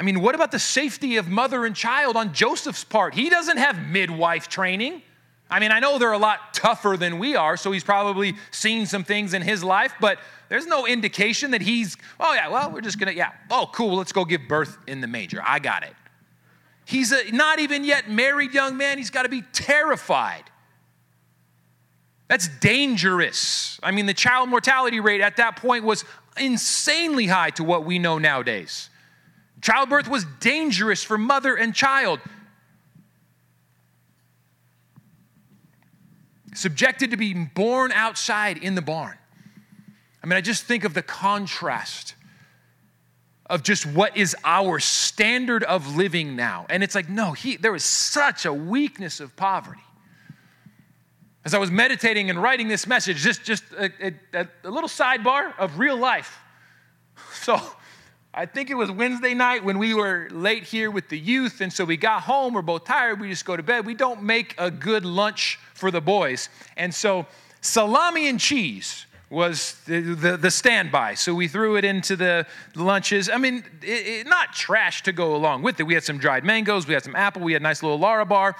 I 0.00 0.02
mean, 0.02 0.20
what 0.20 0.34
about 0.34 0.50
the 0.50 0.58
safety 0.58 1.16
of 1.16 1.28
mother 1.28 1.64
and 1.64 1.76
child 1.76 2.16
on 2.16 2.34
Joseph's 2.34 2.82
part? 2.82 3.14
He 3.14 3.30
doesn't 3.30 3.58
have 3.58 3.78
midwife 3.78 4.48
training. 4.48 5.02
I 5.48 5.60
mean, 5.60 5.70
I 5.70 5.78
know 5.78 5.98
they're 5.98 6.12
a 6.12 6.18
lot 6.18 6.54
tougher 6.54 6.96
than 6.96 7.18
we 7.18 7.36
are, 7.36 7.56
so 7.56 7.70
he's 7.70 7.84
probably 7.84 8.34
seen 8.50 8.86
some 8.86 9.04
things 9.04 9.32
in 9.32 9.42
his 9.42 9.62
life, 9.62 9.94
but 10.00 10.18
there's 10.48 10.66
no 10.66 10.86
indication 10.86 11.52
that 11.52 11.62
he's, 11.62 11.96
oh, 12.18 12.34
yeah, 12.34 12.48
well, 12.48 12.70
we're 12.72 12.80
just 12.80 12.98
gonna, 12.98 13.12
yeah, 13.12 13.32
oh, 13.50 13.68
cool, 13.72 13.96
let's 13.96 14.12
go 14.12 14.24
give 14.24 14.42
birth 14.48 14.76
in 14.86 15.00
the 15.00 15.06
manger. 15.06 15.40
I 15.44 15.60
got 15.60 15.84
it. 15.84 15.94
He's 16.84 17.12
a 17.12 17.30
not 17.32 17.58
even 17.58 17.84
yet 17.84 18.08
married 18.08 18.54
young 18.54 18.76
man. 18.76 18.98
He's 18.98 19.10
got 19.10 19.22
to 19.22 19.28
be 19.28 19.42
terrified. 19.52 20.44
That's 22.28 22.48
dangerous. 22.48 23.78
I 23.82 23.90
mean, 23.90 24.06
the 24.06 24.14
child 24.14 24.48
mortality 24.48 25.00
rate 25.00 25.20
at 25.20 25.36
that 25.36 25.56
point 25.56 25.84
was 25.84 26.04
insanely 26.36 27.26
high 27.26 27.50
to 27.50 27.64
what 27.64 27.84
we 27.84 27.98
know 27.98 28.18
nowadays. 28.18 28.90
Childbirth 29.62 30.08
was 30.08 30.24
dangerous 30.38 31.02
for 31.02 31.18
mother 31.18 31.56
and 31.56 31.74
child. 31.74 32.20
Subjected 36.56 37.10
to 37.10 37.16
being 37.16 37.50
born 37.54 37.92
outside 37.92 38.56
in 38.56 38.74
the 38.74 38.82
barn. 38.82 39.18
I 40.22 40.26
mean, 40.26 40.38
I 40.38 40.40
just 40.40 40.64
think 40.64 40.84
of 40.84 40.94
the 40.94 41.02
contrast 41.02 42.14
of 43.48 43.62
just 43.62 43.84
what 43.86 44.16
is 44.16 44.34
our 44.42 44.80
standard 44.80 45.62
of 45.64 45.96
living 45.96 46.34
now. 46.34 46.66
And 46.68 46.82
it's 46.82 46.94
like, 46.94 47.08
no, 47.08 47.32
he, 47.32 47.56
there 47.56 47.74
is 47.74 47.84
such 47.84 48.46
a 48.46 48.52
weakness 48.52 49.20
of 49.20 49.36
poverty. 49.36 49.82
As 51.44 51.54
I 51.54 51.58
was 51.58 51.70
meditating 51.70 52.30
and 52.30 52.42
writing 52.42 52.68
this 52.68 52.86
message, 52.86 53.18
just, 53.18 53.44
just 53.44 53.62
a, 53.78 54.14
a, 54.32 54.48
a 54.64 54.70
little 54.70 54.88
sidebar 54.88 55.52
of 55.58 55.78
real 55.78 55.96
life. 55.96 56.40
So, 57.32 57.60
I 58.38 58.44
think 58.44 58.68
it 58.68 58.74
was 58.74 58.90
Wednesday 58.90 59.32
night 59.32 59.64
when 59.64 59.78
we 59.78 59.94
were 59.94 60.28
late 60.30 60.64
here 60.64 60.90
with 60.90 61.08
the 61.08 61.18
youth, 61.18 61.62
and 61.62 61.72
so 61.72 61.86
we 61.86 61.96
got 61.96 62.20
home. 62.20 62.52
We're 62.52 62.60
both 62.60 62.84
tired. 62.84 63.18
We 63.18 63.30
just 63.30 63.46
go 63.46 63.56
to 63.56 63.62
bed. 63.62 63.86
We 63.86 63.94
don't 63.94 64.22
make 64.22 64.54
a 64.58 64.70
good 64.70 65.06
lunch 65.06 65.58
for 65.72 65.90
the 65.90 66.02
boys. 66.02 66.50
And 66.76 66.94
so, 66.94 67.24
salami 67.62 68.28
and 68.28 68.38
cheese 68.38 69.06
was 69.30 69.80
the, 69.86 70.00
the, 70.00 70.36
the, 70.36 70.50
standby. 70.50 71.14
So 71.14 71.34
we 71.34 71.48
threw 71.48 71.76
it 71.76 71.84
into 71.86 72.14
the 72.14 72.46
lunches. 72.74 73.30
I 73.30 73.38
mean, 73.38 73.64
it, 73.80 74.06
it, 74.06 74.26
not 74.26 74.52
trash 74.52 75.02
to 75.04 75.12
go 75.12 75.34
along 75.34 75.62
with 75.62 75.80
it. 75.80 75.84
We 75.84 75.94
had 75.94 76.04
some 76.04 76.18
dried 76.18 76.44
mangoes, 76.44 76.86
we 76.86 76.92
had 76.92 77.04
some 77.04 77.16
apple, 77.16 77.40
we 77.40 77.54
had 77.54 77.62
a 77.62 77.64
nice 77.64 77.82
little 77.82 77.98
Larabar. 77.98 78.52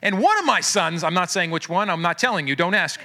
And 0.00 0.18
one 0.18 0.38
of 0.38 0.46
my 0.46 0.62
sons, 0.62 1.04
I'm 1.04 1.14
not 1.14 1.30
saying 1.30 1.50
which 1.50 1.68
one, 1.68 1.90
I'm 1.90 2.00
not 2.00 2.16
telling 2.16 2.48
you, 2.48 2.56
don't 2.56 2.74
ask, 2.74 2.98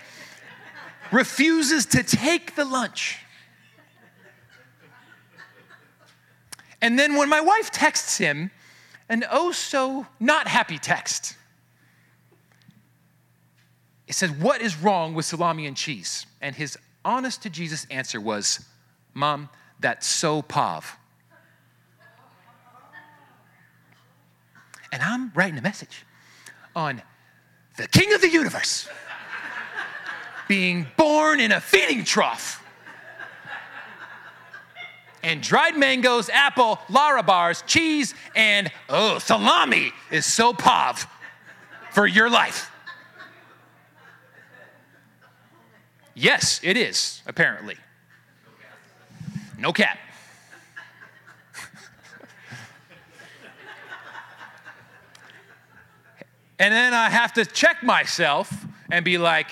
refuses 1.11 1.85
to 1.87 2.03
take 2.03 2.55
the 2.55 2.63
lunch. 2.63 3.19
And 6.81 6.99
then 6.99 7.15
when 7.15 7.29
my 7.29 7.41
wife 7.41 7.71
texts 7.71 8.17
him, 8.17 8.51
an 9.09 9.23
oh 9.31 9.51
so 9.51 10.07
not 10.19 10.47
happy 10.47 10.77
text. 10.77 11.35
It 14.07 14.15
says, 14.15 14.31
What 14.31 14.61
is 14.61 14.77
wrong 14.77 15.13
with 15.13 15.25
salami 15.25 15.65
and 15.65 15.77
cheese? 15.77 16.25
And 16.41 16.55
his 16.55 16.77
honest 17.03 17.43
to 17.43 17.49
Jesus 17.49 17.85
answer 17.89 18.19
was, 18.19 18.65
Mom, 19.13 19.49
that's 19.79 20.07
so 20.07 20.41
pav. 20.41 20.97
And 24.91 25.01
I'm 25.01 25.31
writing 25.35 25.57
a 25.57 25.61
message 25.61 26.05
on 26.75 27.01
the 27.77 27.87
king 27.87 28.13
of 28.13 28.21
the 28.21 28.29
universe 28.29 28.87
being 30.47 30.87
born 30.95 31.39
in 31.39 31.51
a 31.51 31.59
feeding 31.59 32.03
trough. 32.03 32.64
And 35.25 35.41
dried 35.41 35.75
mangoes, 35.75 36.29
apple, 36.29 36.77
Larabars, 36.87 37.65
cheese, 37.65 38.13
and 38.35 38.71
oh, 38.89 39.17
salami 39.17 39.91
is 40.11 40.23
so 40.23 40.53
pav 40.53 41.07
for 41.89 42.05
your 42.05 42.29
life. 42.29 42.69
Yes, 46.13 46.59
it 46.61 46.77
is, 46.77 47.23
apparently. 47.25 47.75
No 49.57 49.73
cap. 49.73 49.97
and 56.59 56.71
then 56.71 56.93
I 56.93 57.09
have 57.09 57.33
to 57.33 57.45
check 57.45 57.81
myself 57.81 58.53
and 58.91 59.03
be 59.03 59.17
like, 59.17 59.49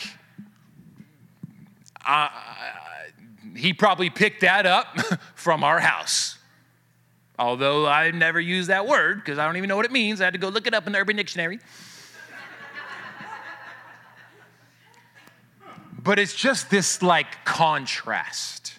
uh, 2.05 2.29
he 3.55 3.73
probably 3.73 4.09
picked 4.09 4.41
that 4.41 4.65
up 4.67 4.97
from 5.43 5.61
our 5.61 5.81
house. 5.81 6.37
Although 7.37 7.85
I 7.85 8.11
never 8.11 8.39
use 8.39 8.67
that 8.67 8.87
word 8.87 9.17
because 9.17 9.37
I 9.37 9.45
don't 9.45 9.57
even 9.57 9.67
know 9.67 9.75
what 9.75 9.85
it 9.85 9.91
means. 9.91 10.21
I 10.21 10.23
had 10.23 10.33
to 10.33 10.39
go 10.39 10.47
look 10.47 10.67
it 10.67 10.73
up 10.73 10.87
in 10.87 10.93
the 10.93 10.99
Urban 10.99 11.17
Dictionary. 11.17 11.59
But 16.01 16.17
it's 16.17 16.33
just 16.33 16.69
this 16.69 17.01
like 17.01 17.45
contrast 17.45 18.73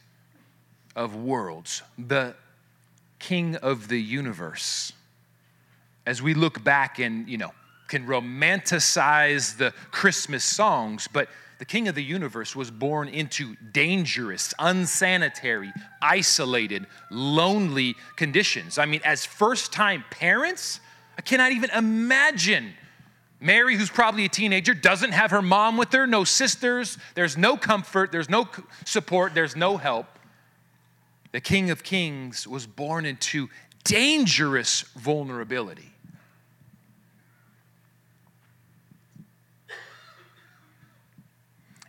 of 0.96 1.16
worlds. 1.16 1.83
The 1.98 2.35
king 3.18 3.57
of 3.57 3.88
the 3.88 4.00
universe. 4.00 4.92
As 6.07 6.22
we 6.22 6.33
look 6.33 6.64
back 6.64 6.98
and, 6.98 7.29
you 7.29 7.38
know, 7.38 7.53
can 7.88 8.07
romanticize 8.07 9.57
the 9.59 9.72
Christmas 9.90 10.44
songs, 10.44 11.09
but 11.12 11.29
the 11.59 11.64
king 11.64 11.88
of 11.88 11.95
the 11.95 12.03
universe 12.03 12.57
was 12.57 12.71
born 12.71 13.09
into 13.09 13.57
dangerous, 13.73 14.53
unsanitary, 14.59 15.73
isolated, 16.03 16.87
lonely 17.11 17.95
conditions. 18.17 18.79
I 18.79 18.87
mean, 18.87 19.01
as 19.05 19.25
first 19.25 19.73
time 19.73 20.05
parents, 20.11 20.81
I 21.17 21.23
cannot 21.23 21.53
even 21.53 21.71
imagine 21.71 22.75
Mary, 23.40 23.77
who's 23.77 23.90
probably 23.90 24.25
a 24.25 24.29
teenager, 24.29 24.75
doesn't 24.75 25.12
have 25.12 25.31
her 25.31 25.43
mom 25.43 25.77
with 25.77 25.93
her, 25.93 26.07
no 26.07 26.25
sisters, 26.25 26.97
there's 27.14 27.37
no 27.37 27.57
comfort, 27.57 28.11
there's 28.11 28.31
no 28.31 28.49
support, 28.85 29.35
there's 29.35 29.55
no 29.55 29.77
help. 29.77 30.07
The 31.33 31.40
King 31.40 31.71
of 31.71 31.83
Kings 31.83 32.49
was 32.49 32.67
born 32.67 33.05
into 33.05 33.51
dangerous 33.85 34.83
vulnerability. 34.97 35.93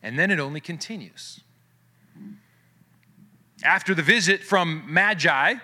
And 0.05 0.19
then 0.19 0.29
it 0.29 0.39
only 0.39 0.61
continues. 0.61 1.41
After 3.63 3.95
the 3.95 4.03
visit 4.03 4.43
from 4.43 4.83
Magi 4.85 5.55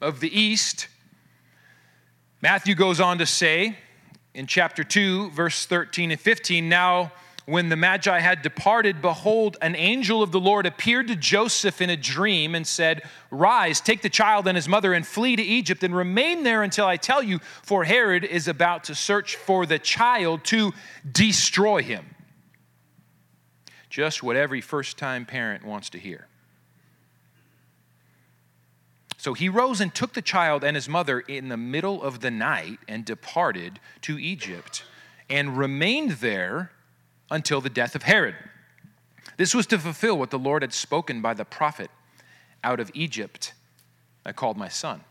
of 0.00 0.18
the 0.18 0.36
East, 0.36 0.88
Matthew 2.42 2.74
goes 2.74 2.98
on 2.98 3.18
to 3.18 3.26
say, 3.26 3.78
in 4.34 4.48
chapter 4.48 4.82
2, 4.82 5.30
verse 5.30 5.66
13 5.66 6.10
and 6.10 6.20
15. 6.20 6.68
Now, 6.68 7.12
when 7.46 7.68
the 7.68 7.76
Magi 7.76 8.18
had 8.18 8.42
departed, 8.42 9.00
behold, 9.00 9.56
an 9.62 9.76
angel 9.76 10.20
of 10.20 10.32
the 10.32 10.40
Lord 10.40 10.66
appeared 10.66 11.06
to 11.06 11.14
Joseph 11.14 11.80
in 11.80 11.90
a 11.90 11.96
dream 11.96 12.56
and 12.56 12.66
said, 12.66 13.02
Rise, 13.30 13.80
take 13.80 14.02
the 14.02 14.10
child 14.10 14.48
and 14.48 14.56
his 14.56 14.68
mother 14.68 14.92
and 14.92 15.06
flee 15.06 15.36
to 15.36 15.42
Egypt 15.44 15.84
and 15.84 15.94
remain 15.94 16.42
there 16.42 16.64
until 16.64 16.86
I 16.86 16.96
tell 16.96 17.22
you, 17.22 17.38
for 17.62 17.84
Herod 17.84 18.24
is 18.24 18.48
about 18.48 18.82
to 18.84 18.96
search 18.96 19.36
for 19.36 19.64
the 19.64 19.78
child 19.78 20.42
to 20.46 20.72
destroy 21.12 21.82
him. 21.82 22.06
Just 23.94 24.24
what 24.24 24.34
every 24.34 24.60
first 24.60 24.98
time 24.98 25.24
parent 25.24 25.64
wants 25.64 25.88
to 25.90 26.00
hear. 26.00 26.26
So 29.18 29.34
he 29.34 29.48
rose 29.48 29.80
and 29.80 29.94
took 29.94 30.14
the 30.14 30.20
child 30.20 30.64
and 30.64 30.74
his 30.74 30.88
mother 30.88 31.20
in 31.20 31.48
the 31.48 31.56
middle 31.56 32.02
of 32.02 32.18
the 32.18 32.32
night 32.32 32.80
and 32.88 33.04
departed 33.04 33.78
to 34.00 34.18
Egypt 34.18 34.82
and 35.30 35.56
remained 35.56 36.10
there 36.14 36.72
until 37.30 37.60
the 37.60 37.70
death 37.70 37.94
of 37.94 38.02
Herod. 38.02 38.34
This 39.36 39.54
was 39.54 39.64
to 39.68 39.78
fulfill 39.78 40.18
what 40.18 40.30
the 40.30 40.40
Lord 40.40 40.62
had 40.62 40.72
spoken 40.72 41.22
by 41.22 41.34
the 41.34 41.44
prophet 41.44 41.88
out 42.64 42.80
of 42.80 42.90
Egypt, 42.94 43.54
I 44.26 44.32
called 44.32 44.56
my 44.56 44.68
son. 44.68 45.04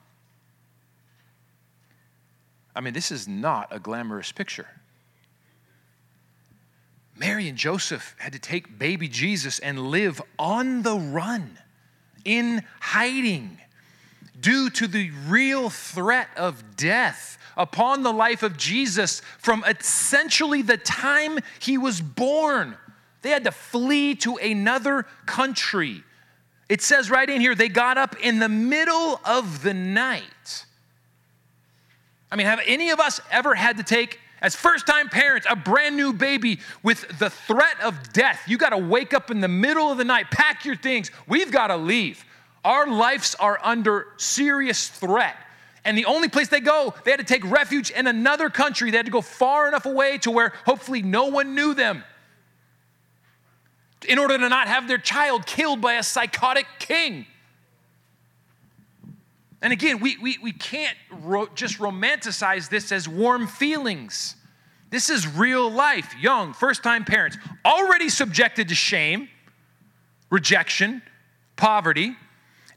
I 2.75 2.81
mean, 2.81 2.93
this 2.93 3.11
is 3.11 3.29
not 3.29 3.69
a 3.71 3.79
glamorous 3.79 4.33
picture. 4.33 4.67
Mary 7.15 7.47
and 7.47 7.57
Joseph 7.57 8.15
had 8.17 8.33
to 8.33 8.39
take 8.39 8.79
baby 8.79 9.07
Jesus 9.07 9.59
and 9.59 9.89
live 9.89 10.21
on 10.39 10.81
the 10.81 10.95
run, 10.95 11.57
in 12.25 12.63
hiding 12.79 13.59
due 14.39 14.69
to 14.69 14.87
the 14.87 15.11
real 15.27 15.69
threat 15.69 16.27
of 16.35 16.75
death 16.75 17.37
upon 17.55 18.03
the 18.03 18.11
life 18.11 18.43
of 18.43 18.57
Jesus 18.57 19.21
from 19.37 19.63
essentially 19.67 20.61
the 20.61 20.77
time 20.77 21.39
he 21.59 21.77
was 21.77 22.01
born. 22.01 22.75
They 23.21 23.29
had 23.29 23.43
to 23.45 23.51
flee 23.51 24.15
to 24.15 24.37
another 24.37 25.05
country. 25.25 26.03
It 26.67 26.81
says 26.81 27.09
right 27.09 27.29
in 27.29 27.41
here, 27.41 27.55
they 27.55 27.69
got 27.69 27.97
up 27.97 28.15
in 28.21 28.39
the 28.39 28.49
middle 28.49 29.21
of 29.23 29.63
the 29.63 29.73
night. 29.73 30.65
I 32.31 32.35
mean, 32.35 32.47
have 32.47 32.61
any 32.65 32.89
of 32.89 32.99
us 32.99 33.21
ever 33.31 33.53
had 33.53 33.77
to 33.77 33.83
take, 33.83 34.19
as 34.43 34.55
first 34.55 34.85
time 34.85 35.09
parents, 35.09 35.47
a 35.49 35.55
brand 35.55 35.97
new 35.97 36.13
baby 36.13 36.59
with 36.83 37.17
the 37.17 37.31
threat 37.31 37.81
of 37.81 38.13
death? 38.13 38.43
You 38.45 38.57
got 38.57 38.69
to 38.69 38.77
wake 38.77 39.13
up 39.13 39.31
in 39.31 39.39
the 39.39 39.47
middle 39.47 39.91
of 39.91 39.97
the 39.97 40.03
night, 40.03 40.29
pack 40.29 40.65
your 40.65 40.75
things, 40.75 41.09
we've 41.27 41.51
got 41.51 41.67
to 41.67 41.77
leave. 41.77 42.23
Our 42.63 42.85
lives 42.87 43.35
are 43.39 43.59
under 43.63 44.07
serious 44.17 44.89
threat. 44.89 45.35
And 45.85 45.97
the 45.97 46.05
only 46.05 46.29
place 46.29 46.49
they 46.49 46.59
go, 46.59 46.93
they 47.03 47.11
had 47.11 47.19
to 47.19 47.25
take 47.25 47.49
refuge 47.49 47.89
in 47.89 48.07
another 48.07 48.49
country. 48.49 48.91
They 48.91 48.97
had 48.97 49.05
to 49.05 49.11
go 49.11 49.21
far 49.21 49.67
enough 49.67 49.85
away 49.85 50.17
to 50.19 50.31
where 50.31 50.53
hopefully 50.65 51.01
no 51.01 51.25
one 51.25 51.55
knew 51.55 51.73
them 51.73 52.03
in 54.07 54.19
order 54.19 54.37
to 54.37 54.49
not 54.49 54.67
have 54.67 54.87
their 54.87 54.97
child 54.97 55.45
killed 55.45 55.81
by 55.81 55.93
a 55.93 56.03
psychotic 56.03 56.67
king. 56.79 57.25
And 59.63 59.71
again, 59.71 59.99
we, 60.01 60.17
we, 60.17 60.37
we 60.43 60.51
can't 60.51 60.97
ro- 61.09 61.47
just 61.55 61.79
romanticize 61.79 62.69
this 62.69 62.91
as 62.91 63.07
warm 63.07 63.47
feelings. 63.47 64.35
This 64.89 65.09
is 65.09 65.25
real 65.25 65.71
life. 65.71 66.13
Young, 66.21 66.53
first 66.53 66.83
time 66.83 67.05
parents, 67.05 67.37
already 67.65 68.09
subjected 68.09 68.67
to 68.67 68.75
shame, 68.75 69.29
rejection, 70.29 71.01
poverty, 71.55 72.15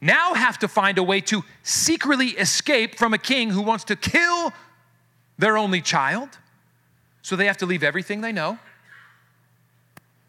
now 0.01 0.35
have 0.35 0.61
to 0.61 0.68
find 0.68 0.99
a 0.99 1.03
way 1.03 1.20
to 1.22 1.42
secretly 1.64 2.29
escape 2.29 2.96
from 2.96 3.12
a 3.12 3.18
king 3.18 3.51
who 3.51 3.62
wants 3.62 3.83
to 3.85 3.96
kill 3.96 4.53
their 5.38 5.59
only 5.59 5.81
child. 5.81 6.38
So 7.20 7.35
they 7.35 7.46
have 7.46 7.57
to 7.59 7.66
leave 7.66 7.83
everything 7.83 8.20
they 8.20 8.33
know. 8.33 8.61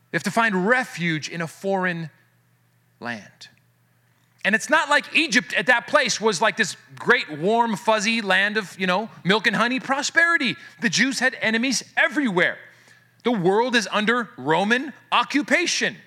They 0.09 0.15
have 0.15 0.23
to 0.23 0.31
find 0.31 0.67
refuge 0.67 1.29
in 1.29 1.41
a 1.41 1.47
foreign 1.47 2.09
land. 2.99 3.49
And 4.47 4.55
it's 4.55 4.69
not 4.69 4.87
like 4.87 5.13
Egypt 5.13 5.53
at 5.55 5.65
that 5.65 5.87
place 5.87 6.21
was 6.21 6.41
like 6.41 6.55
this 6.55 6.77
great, 6.97 7.29
warm, 7.37 7.75
fuzzy 7.75 8.21
land 8.21 8.55
of, 8.55 8.79
you 8.79 8.87
know, 8.87 9.09
milk 9.25 9.45
and 9.45 9.53
honey 9.53 9.81
prosperity. 9.81 10.55
The 10.79 10.87
Jews 10.87 11.19
had 11.19 11.35
enemies 11.41 11.83
everywhere. 11.97 12.57
The 13.25 13.33
world 13.33 13.75
is 13.75 13.89
under 13.91 14.29
Roman 14.37 14.93
occupation. 15.11 15.97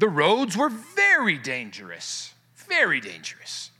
The 0.00 0.08
roads 0.08 0.56
were 0.56 0.68
very 0.68 1.38
dangerous, 1.38 2.34
very 2.56 3.00
dangerous. 3.00 3.70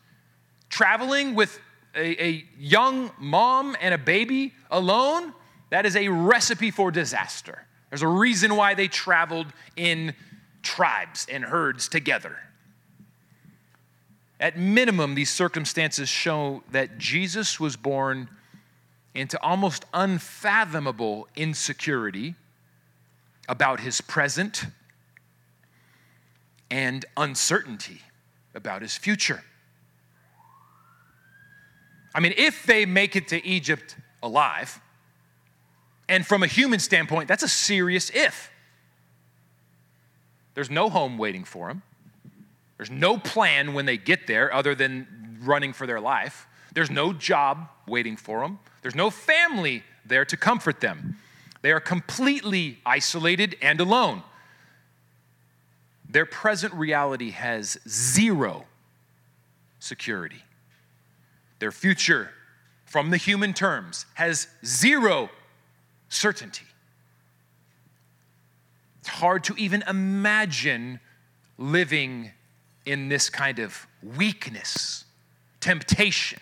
Traveling 0.69 1.35
with 1.35 1.59
a, 1.97 2.25
a, 2.25 2.45
young 2.57 3.11
mom 3.19 3.77
and 3.81 3.95
a 3.95 3.99
baby 3.99 4.55
alone, 4.71 5.33
that 5.71 5.87
is 5.87 5.97
a 5.97 6.07
recipe 6.07 6.71
for 6.71 6.93
disaster. 6.93 7.67
There's 7.91 8.03
a 8.03 8.07
reason 8.07 8.55
why 8.55 8.75
they 8.75 8.87
traveled 8.87 9.49
in 9.75 10.15
tribes 10.63 11.27
and 11.29 11.43
herds 11.43 11.89
together. 11.89 12.37
At 14.39 14.59
minimum, 14.59 15.15
these 15.15 15.31
circumstances 15.31 16.09
show 16.09 16.63
that 16.71 16.99
Jesus 16.99 17.59
was 17.59 17.77
born 17.77 18.29
into 19.15 19.41
almost 19.43 19.87
unfathomable 19.95 21.27
insecurity 21.37 22.35
about 23.49 23.81
his 23.81 24.01
present 24.03 24.67
and 26.71 27.05
uncertainty 27.17 28.03
about 28.55 28.83
his 28.83 28.97
future. 28.97 29.43
I 32.15 32.21
mean, 32.21 32.35
if 32.37 32.65
they 32.65 32.85
make 32.87 33.17
it 33.17 33.29
to 33.29 33.47
Egypt 33.47 33.97
alive, 34.23 34.81
and 36.09 36.27
from 36.27 36.43
a 36.43 36.47
human 36.47 36.79
standpoint, 36.79 37.29
that's 37.29 37.43
a 37.43 37.49
serious 37.49 38.11
if. 38.11 38.51
There's 40.55 40.71
no 40.71 40.89
home 40.89 41.19
waiting 41.19 41.45
for 41.45 41.69
them. 41.69 41.83
There's 42.77 42.91
no 42.91 43.19
plan 43.19 43.75
when 43.75 43.87
they 43.87 43.97
get 43.97 44.27
there 44.27 44.53
other 44.53 44.75
than 44.75 45.39
running 45.41 45.73
for 45.73 45.87
their 45.87 46.01
life. 46.01 46.47
There's 46.75 46.91
no 46.91 47.13
job 47.13 47.69
waiting 47.87 48.17
for 48.17 48.41
them. 48.41 48.59
There's 48.83 48.95
no 48.95 49.11
family 49.11 49.83
there 50.05 50.25
to 50.27 50.37
comfort 50.37 50.81
them. 50.81 51.17
They 51.63 51.73
are 51.73 51.81
completely 51.81 52.79
isolated 52.85 53.57
and 53.63 53.81
alone. 53.81 54.23
Their 56.09 56.27
present 56.27 56.75
reality 56.75 57.31
has 57.31 57.79
zero 57.89 58.67
security. 59.81 60.43
Their 61.59 61.73
future, 61.73 62.31
from 62.85 63.11
the 63.11 63.17
human 63.17 63.55
terms, 63.55 64.07
has 64.15 64.47
zero 64.65 65.31
certainty. 66.09 66.67
It's 69.01 69.09
hard 69.09 69.45
to 69.45 69.55
even 69.57 69.83
imagine 69.89 71.01
living 71.59 72.33
in 72.87 73.09
this 73.09 73.29
kind 73.29 73.59
of 73.59 73.87
weakness, 74.17 75.05
temptation, 75.61 76.39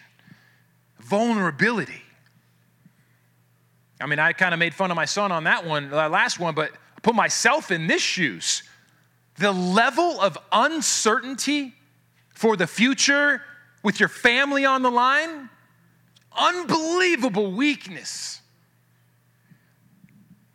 vulnerability. 1.00 2.02
I 4.00 4.06
mean, 4.06 4.18
I 4.18 4.34
kind 4.34 4.52
of 4.52 4.60
made 4.60 4.74
fun 4.74 4.90
of 4.90 4.96
my 4.96 5.06
son 5.06 5.32
on 5.32 5.44
that 5.44 5.66
one, 5.66 5.90
that 5.90 6.10
last 6.10 6.38
one, 6.38 6.54
but 6.54 6.70
put 7.02 7.14
myself 7.14 7.70
in 7.70 7.86
this 7.86 8.02
shoes. 8.02 8.62
The 9.38 9.50
level 9.50 10.20
of 10.20 10.36
uncertainty 10.52 11.74
for 12.34 12.56
the 12.56 12.66
future 12.66 13.40
with 13.82 13.98
your 13.98 14.08
family 14.08 14.64
on 14.64 14.82
the 14.82 14.90
line, 14.90 15.48
unbelievable 16.36 17.52
weakness. 17.52 18.40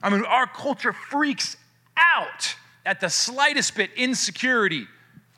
I 0.01 0.09
mean, 0.09 0.23
our 0.25 0.47
culture 0.47 0.93
freaks 0.93 1.57
out 1.97 2.55
at 2.85 2.99
the 2.99 3.09
slightest 3.09 3.75
bit 3.75 3.91
insecurity 3.95 4.87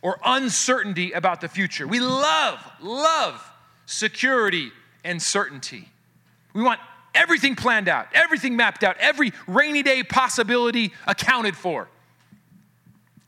or 0.01 0.19
uncertainty 0.25 1.11
about 1.11 1.41
the 1.41 1.47
future. 1.47 1.87
We 1.87 1.99
love, 1.99 2.59
love 2.81 3.41
security 3.85 4.71
and 5.03 5.21
certainty. 5.21 5.89
We 6.53 6.63
want 6.63 6.79
everything 7.13 7.55
planned 7.55 7.87
out, 7.87 8.07
everything 8.13 8.55
mapped 8.55 8.83
out, 8.83 8.97
every 8.99 9.33
rainy 9.47 9.83
day 9.83 10.03
possibility 10.03 10.93
accounted 11.07 11.55
for. 11.55 11.87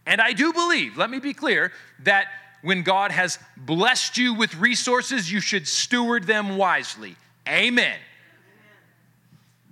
And 0.06 0.20
I 0.20 0.34
do 0.34 0.52
believe, 0.52 0.98
let 0.98 1.10
me 1.10 1.20
be 1.20 1.34
clear, 1.34 1.72
that 2.00 2.28
when 2.62 2.84
God 2.84 3.12
has 3.12 3.40
blessed 3.58 4.18
you 4.18 4.34
with 4.34 4.56
resources, 4.56 5.32
you 5.32 5.40
should 5.40 5.68
steward 5.68 6.26
them 6.26 6.58
wisely. 6.58 7.16
Amen. 7.48 7.98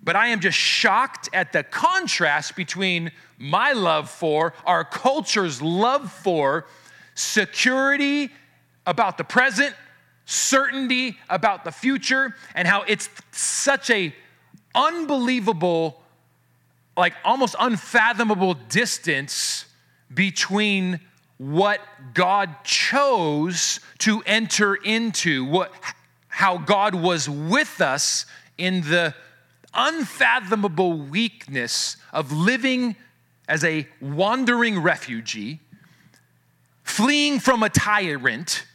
But 0.04 0.16
I 0.16 0.28
am 0.28 0.40
just 0.40 0.58
shocked 0.58 1.30
at 1.32 1.54
the 1.54 1.64
contrast 1.64 2.56
between 2.56 3.12
my 3.38 3.74
love 3.74 4.10
for, 4.10 4.54
our 4.66 4.84
culture's 4.84 5.62
love 5.62 6.12
for, 6.12 6.66
security 7.16 8.30
about 8.86 9.18
the 9.18 9.24
present, 9.24 9.76
certainty 10.26 11.18
about 11.30 11.64
the 11.64 11.72
future, 11.72 12.36
and 12.56 12.68
how 12.68 12.84
it's 12.84 13.10
such 13.32 13.90
a 13.90 14.14
unbelievable, 14.74 16.02
like 16.98 17.14
almost 17.24 17.56
unfathomable 17.60 18.54
distance 18.54 19.66
between 20.14 21.00
what 21.38 21.80
God 22.14 22.64
chose 22.64 23.80
to 24.00 24.22
enter 24.26 24.76
into, 24.76 25.46
what 25.46 25.74
how 26.28 26.58
God 26.58 26.96
was 26.96 27.30
with 27.30 27.82
us 27.82 28.26
in 28.58 28.82
the 28.82 29.14
unfathomable 29.74 30.94
weakness 30.94 31.98
of 32.14 32.32
living 32.32 32.96
as 33.48 33.64
a 33.64 33.88
wandering 34.00 34.80
refugee 34.80 35.60
fleeing 36.92 37.40
from 37.40 37.64
a 37.64 37.70
tyrant 37.70 38.66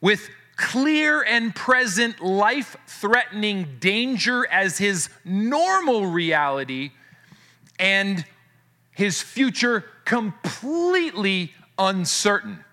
with 0.00 0.28
clear 0.56 1.22
and 1.22 1.54
present 1.54 2.20
life 2.20 2.76
threatening 2.88 3.76
danger 3.78 4.46
as 4.50 4.78
his 4.78 5.08
normal 5.24 6.06
reality 6.06 6.90
and 7.78 8.24
his 8.90 9.22
future 9.22 9.84
completely 10.04 11.52
uncertain. 11.78 12.64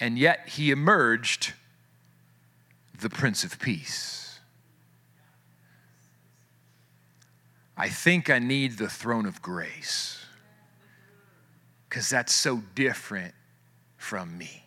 And 0.00 0.18
yet 0.18 0.48
he 0.48 0.70
emerged 0.70 1.52
the 2.98 3.10
Prince 3.10 3.44
of 3.44 3.58
Peace. 3.58 4.40
I 7.76 7.90
think 7.90 8.30
I 8.30 8.38
need 8.38 8.78
the 8.78 8.88
throne 8.88 9.26
of 9.26 9.42
grace 9.42 10.21
because 11.92 12.08
that's 12.08 12.32
so 12.32 12.62
different 12.74 13.34
from 13.98 14.38
me. 14.38 14.64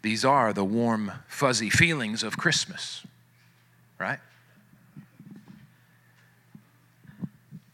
These 0.00 0.24
are 0.24 0.54
the 0.54 0.64
warm, 0.64 1.12
fuzzy 1.28 1.68
feelings 1.68 2.22
of 2.22 2.38
Christmas, 2.38 3.06
right? 3.98 4.20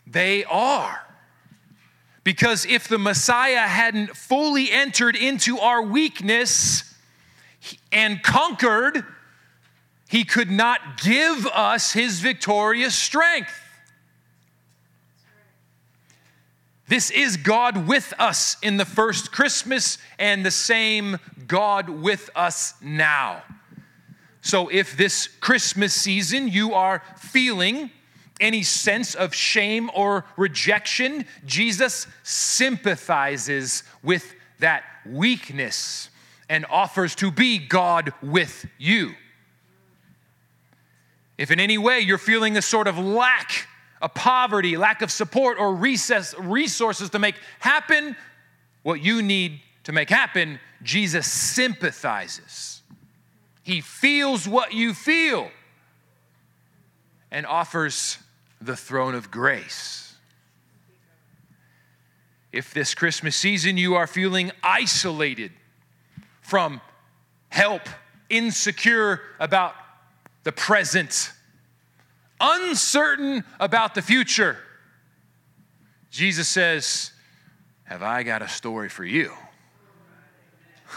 They 0.04 0.42
are. 0.46 1.06
Because 2.24 2.66
if 2.66 2.88
the 2.88 2.98
Messiah 2.98 3.68
hadn't 3.68 4.16
fully 4.16 4.68
entered 4.72 5.14
into 5.14 5.60
our 5.60 5.80
weakness 5.80 6.92
and 7.92 8.20
conquered 8.20 9.04
he 10.08 10.24
could 10.24 10.50
not 10.50 11.00
give 11.02 11.46
us 11.46 11.92
his 11.92 12.20
victorious 12.20 12.94
strength. 12.94 13.50
This 16.88 17.10
is 17.10 17.36
God 17.36 17.88
with 17.88 18.14
us 18.18 18.56
in 18.62 18.76
the 18.76 18.84
first 18.84 19.32
Christmas 19.32 19.98
and 20.18 20.46
the 20.46 20.52
same 20.52 21.18
God 21.48 21.88
with 21.88 22.30
us 22.36 22.74
now. 22.80 23.42
So 24.40 24.68
if 24.68 24.96
this 24.96 25.26
Christmas 25.26 25.92
season 25.92 26.46
you 26.46 26.74
are 26.74 27.02
feeling 27.18 27.90
any 28.40 28.62
sense 28.62 29.16
of 29.16 29.34
shame 29.34 29.90
or 29.94 30.24
rejection, 30.36 31.26
Jesus 31.44 32.06
sympathizes 32.22 33.82
with 34.04 34.34
that 34.60 34.84
weakness 35.04 36.10
and 36.48 36.64
offers 36.70 37.16
to 37.16 37.32
be 37.32 37.58
God 37.58 38.12
with 38.22 38.66
you. 38.78 39.14
If 41.38 41.50
in 41.50 41.60
any 41.60 41.78
way 41.78 42.00
you're 42.00 42.18
feeling 42.18 42.56
a 42.56 42.62
sort 42.62 42.88
of 42.88 42.98
lack, 42.98 43.68
a 44.00 44.08
poverty, 44.08 44.76
lack 44.76 45.02
of 45.02 45.10
support, 45.10 45.58
or 45.58 45.74
recess, 45.74 46.34
resources 46.38 47.10
to 47.10 47.18
make 47.18 47.36
happen 47.58 48.16
what 48.82 49.02
you 49.02 49.22
need 49.22 49.60
to 49.84 49.92
make 49.92 50.08
happen, 50.08 50.58
Jesus 50.82 51.30
sympathizes. 51.30 52.82
He 53.62 53.80
feels 53.80 54.46
what 54.46 54.72
you 54.72 54.94
feel 54.94 55.50
and 57.30 57.44
offers 57.44 58.18
the 58.60 58.76
throne 58.76 59.14
of 59.14 59.30
grace. 59.30 60.14
If 62.52 62.72
this 62.72 62.94
Christmas 62.94 63.36
season 63.36 63.76
you 63.76 63.96
are 63.96 64.06
feeling 64.06 64.52
isolated 64.62 65.52
from 66.40 66.80
help, 67.48 67.82
insecure 68.30 69.20
about 69.38 69.74
the 70.46 70.52
present, 70.52 71.32
uncertain 72.40 73.42
about 73.58 73.96
the 73.96 74.00
future, 74.00 74.56
Jesus 76.08 76.46
says, 76.46 77.10
Have 77.82 78.04
I 78.04 78.22
got 78.22 78.42
a 78.42 78.48
story 78.48 78.88
for 78.88 79.04
you? 79.04 79.32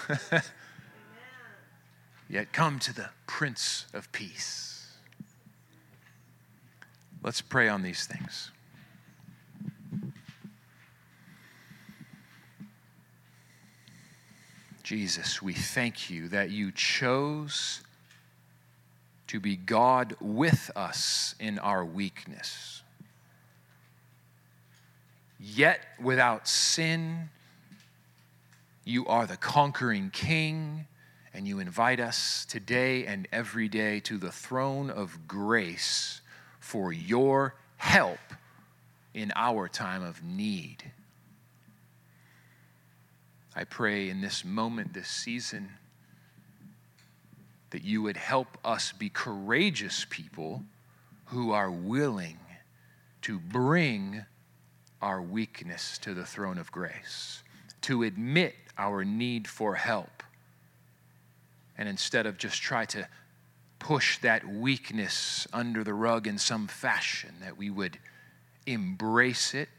Yet 2.30 2.54
come 2.54 2.78
to 2.78 2.94
the 2.94 3.10
Prince 3.26 3.88
of 3.92 4.12
Peace. 4.12 4.88
Let's 7.24 7.42
pray 7.42 7.70
on 7.70 7.82
these 7.82 8.06
things. 8.06 8.52
Jesus, 14.84 15.42
we 15.42 15.54
thank 15.54 16.12
you 16.12 16.28
that 16.28 16.52
you 16.52 16.72
chose 16.72 17.82
to 19.30 19.40
be 19.40 19.56
God 19.56 20.16
with 20.20 20.72
us 20.76 21.36
in 21.40 21.60
our 21.60 21.86
weakness. 21.86 22.82
Yet 25.40 25.82
without 26.02 26.48
sin, 26.48 27.30
you 28.84 29.06
are 29.06 29.28
the 29.28 29.38
conquering 29.38 30.10
king, 30.10 30.88
and 31.32 31.48
you 31.48 31.60
invite 31.60 32.00
us 32.00 32.44
today 32.44 33.06
and 33.06 33.28
every 33.32 33.68
day 33.68 34.00
to 34.02 34.18
the 34.18 34.32
throne 34.32 34.90
of 34.90 35.28
grace 35.28 36.22
for 36.60 36.92
your 36.92 37.54
help 37.78 38.18
in 39.14 39.32
our 39.36 39.68
time 39.68 40.02
of 40.02 40.24
need. 40.24 40.92
I 43.56 43.64
pray 43.64 44.10
in 44.10 44.22
this 44.22 44.44
moment, 44.44 44.94
this 44.96 45.08
season, 45.08 45.70
that 47.72 47.84
you 47.84 48.02
would 48.02 48.18
help 48.18 48.58
us 48.66 48.92
be 48.92 49.10
courageous 49.10 50.06
people 50.10 50.64
who 51.26 51.52
are 51.52 51.70
willing 51.70 52.40
to 53.22 53.40
bring 53.40 54.26
our 55.02 55.22
weakness 55.22 55.98
to 56.00 56.14
the 56.14 56.26
throne 56.26 56.58
of 56.58 56.72
grace, 56.72 57.44
to 57.82 58.04
admit 58.04 58.56
our 58.78 59.06
need 59.06 59.48
for 59.48 59.76
help, 59.76 60.24
and 61.78 61.88
instead 61.88 62.26
of 62.26 62.38
just 62.38 62.62
try 62.62 62.86
to 62.86 63.08
push 63.78 64.18
that 64.20 64.46
weakness 64.48 65.48
under 65.54 65.84
the 65.84 65.94
rug 65.94 66.28
in 66.28 66.38
some 66.38 66.68
fashion, 66.68 67.34
that 67.42 67.58
we 67.58 67.70
would 67.70 67.98
embrace 68.66 69.54
it, 69.54 69.70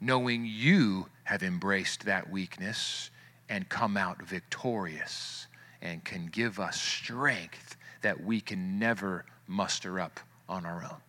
knowing 0.00 0.44
you 0.46 1.06
have 1.24 1.42
embraced 1.42 2.04
that 2.04 2.30
weakness 2.30 3.10
and 3.48 3.68
come 3.68 3.96
out 3.96 4.22
victorious 4.22 5.46
and 5.82 6.04
can 6.04 6.26
give 6.26 6.60
us 6.60 6.80
strength 6.80 7.76
that 8.02 8.22
we 8.22 8.40
can 8.40 8.78
never 8.78 9.24
muster 9.46 10.00
up 10.00 10.20
on 10.48 10.66
our 10.66 10.82
own. 10.82 11.00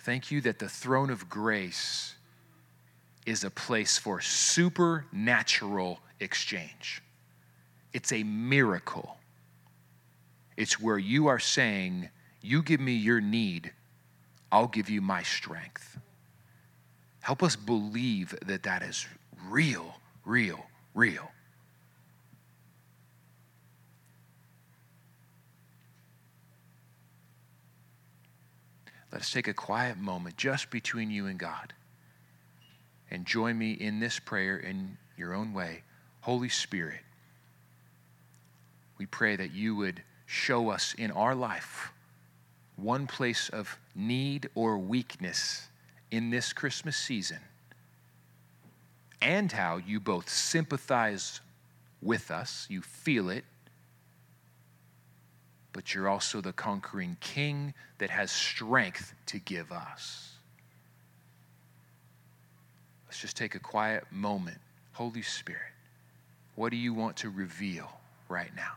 Thank 0.00 0.30
you 0.30 0.40
that 0.42 0.58
the 0.58 0.68
throne 0.68 1.10
of 1.10 1.28
grace 1.28 2.14
is 3.26 3.42
a 3.42 3.50
place 3.50 3.98
for 3.98 4.20
supernatural 4.20 5.98
exchange. 6.20 7.02
It's 7.92 8.12
a 8.12 8.22
miracle. 8.22 9.18
It's 10.56 10.80
where 10.80 10.98
you 10.98 11.26
are 11.26 11.40
saying, 11.40 12.08
You 12.40 12.62
give 12.62 12.80
me 12.80 12.92
your 12.92 13.20
need, 13.20 13.72
I'll 14.52 14.68
give 14.68 14.88
you 14.88 15.00
my 15.00 15.24
strength. 15.24 15.98
Help 17.20 17.42
us 17.42 17.56
believe 17.56 18.36
that 18.46 18.62
that 18.62 18.82
is 18.82 19.06
real, 19.48 19.96
real, 20.24 20.66
real. 20.96 21.30
Let 29.12 29.20
us 29.20 29.30
take 29.30 29.46
a 29.46 29.54
quiet 29.54 29.98
moment 29.98 30.36
just 30.36 30.70
between 30.70 31.10
you 31.10 31.26
and 31.26 31.38
God. 31.38 31.72
And 33.10 33.24
join 33.24 33.56
me 33.56 33.72
in 33.72 34.00
this 34.00 34.18
prayer 34.18 34.56
in 34.56 34.98
your 35.16 35.32
own 35.32 35.52
way. 35.52 35.82
Holy 36.22 36.48
Spirit, 36.48 37.00
we 38.98 39.06
pray 39.06 39.36
that 39.36 39.52
you 39.52 39.76
would 39.76 40.02
show 40.26 40.70
us 40.70 40.92
in 40.98 41.12
our 41.12 41.34
life 41.34 41.92
one 42.76 43.06
place 43.06 43.48
of 43.48 43.78
need 43.94 44.48
or 44.54 44.76
weakness 44.76 45.68
in 46.10 46.30
this 46.30 46.52
Christmas 46.52 46.96
season, 46.96 47.38
and 49.26 49.50
how 49.50 49.78
you 49.78 49.98
both 49.98 50.28
sympathize 50.28 51.40
with 52.00 52.30
us, 52.30 52.64
you 52.70 52.80
feel 52.80 53.28
it, 53.28 53.44
but 55.72 55.92
you're 55.92 56.08
also 56.08 56.40
the 56.40 56.52
conquering 56.52 57.16
king 57.18 57.74
that 57.98 58.08
has 58.08 58.30
strength 58.30 59.14
to 59.26 59.40
give 59.40 59.72
us. 59.72 60.30
Let's 63.08 63.20
just 63.20 63.36
take 63.36 63.56
a 63.56 63.58
quiet 63.58 64.04
moment. 64.12 64.58
Holy 64.92 65.22
Spirit, 65.22 65.72
what 66.54 66.70
do 66.70 66.76
you 66.76 66.94
want 66.94 67.16
to 67.16 67.28
reveal 67.28 67.90
right 68.28 68.54
now? 68.54 68.74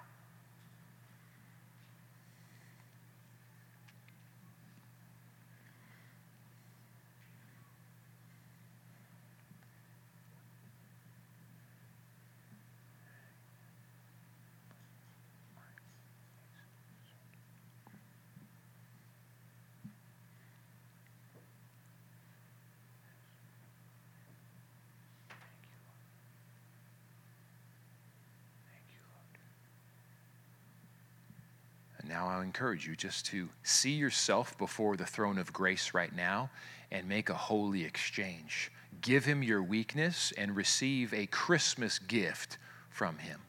Now 32.10 32.28
I 32.28 32.44
encourage 32.44 32.88
you 32.88 32.96
just 32.96 33.26
to 33.28 33.50
see 33.64 33.92
yourself 33.92 34.58
before 34.58 34.98
the 34.98 35.06
throne 35.06 35.38
of 35.38 35.54
grace 35.54 35.94
right 35.94 36.14
now 36.14 36.50
and 36.92 37.08
make 37.08 37.30
a 37.30 37.36
holy 37.36 37.86
exchange. 37.86 38.72
Give 39.02 39.24
him 39.24 39.44
your 39.44 39.64
weakness 39.64 40.34
and 40.38 40.56
receive 40.56 41.14
a 41.14 41.28
Christmas 41.28 42.00
gift 42.00 42.58
from 42.90 43.20
him. 43.20 43.40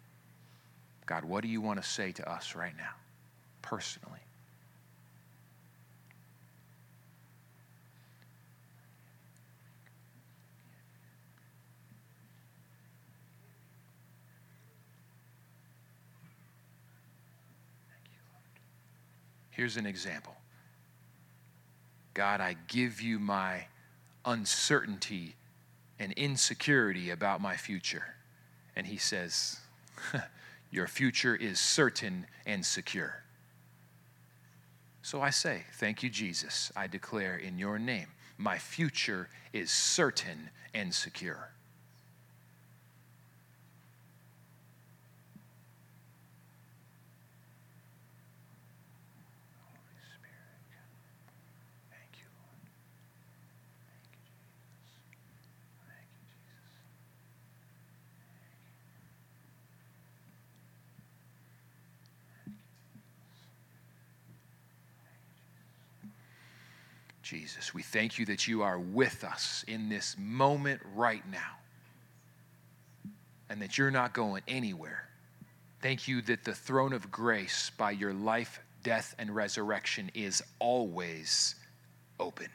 God, 1.07 1.25
what 1.25 1.43
do 1.43 1.49
you 1.49 1.61
want 1.61 1.83
to 1.83 1.89
say 1.89 2.13
to 2.13 2.31
us 2.31 2.55
right 2.55 2.77
now, 2.77 2.93
personally? 3.63 4.21
Here's 19.61 19.77
an 19.77 19.85
example 19.85 20.33
God, 22.15 22.41
I 22.41 22.57
give 22.67 23.03
you 23.03 23.19
my 23.19 23.67
uncertainty 24.25 25.35
and 25.99 26.15
insecurity 26.15 27.11
about 27.11 27.43
my 27.43 27.57
future. 27.57 28.15
And 28.75 28.87
he 28.87 28.97
says, 28.97 29.61
Your 30.71 30.87
future 30.87 31.37
is 31.37 31.61
certain 31.61 32.25
and 32.47 32.65
secure. 32.65 33.23
So 35.03 35.21
I 35.21 35.29
say, 35.29 35.65
Thank 35.75 36.03
you, 36.03 36.09
Jesus. 36.09 36.73
I 36.75 36.87
declare 36.87 37.37
in 37.37 37.59
your 37.59 37.79
name, 37.79 38.07
my 38.39 38.57
future 38.57 39.29
is 39.53 39.71
certain 39.71 40.49
and 40.73 40.95
secure. 40.95 41.51
Jesus, 67.31 67.73
we 67.73 67.85
thank 67.85 68.19
you 68.19 68.27
that 68.27 68.49
you 68.49 68.63
are 68.63 68.77
with 68.77 69.23
us 69.23 69.65
in 69.69 69.89
this 69.89 70.17
moment 70.19 70.81
right 70.97 71.23
now 71.31 71.59
and 73.49 73.63
that 73.63 73.79
you're 73.79 73.93
not 73.93 74.13
going 74.13 74.43
anywhere. 74.49 75.09
Thank 75.81 76.09
you 76.09 76.23
that 76.23 76.43
the 76.43 76.57
throne 76.57 76.93
of 76.93 77.13
grace 77.13 77.71
by 77.79 77.93
your 77.93 78.13
life, 78.13 78.59
death, 78.83 79.15
and 79.17 79.33
resurrection 79.33 80.11
is 80.13 80.43
always 80.59 81.55
open. 82.19 82.49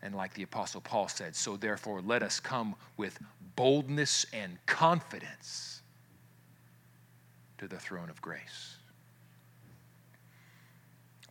And 0.00 0.14
like 0.14 0.32
the 0.34 0.44
Apostle 0.44 0.82
Paul 0.82 1.08
said, 1.08 1.34
so 1.34 1.56
therefore 1.56 2.00
let 2.00 2.22
us 2.22 2.38
come 2.38 2.76
with 2.96 3.18
boldness 3.56 4.24
and 4.32 4.56
confidence 4.66 5.82
to 7.58 7.66
the 7.66 7.80
throne 7.80 8.08
of 8.08 8.22
grace, 8.22 8.76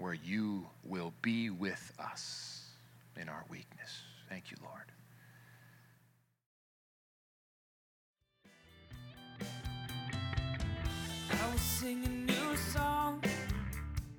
where 0.02 0.16
you 0.16 0.66
will 0.84 1.14
be 1.22 1.52
with 1.52 1.94
us 2.00 2.64
in 3.22 3.30
our 3.30 3.46
weakness. 3.50 4.02
Thank 4.30 4.50
you, 4.50 4.58
Lord. 4.64 4.92
I 11.30 11.52
will 11.52 11.60
sing 11.60 12.04
a 12.04 12.10
new 12.10 12.58
song. 12.58 13.24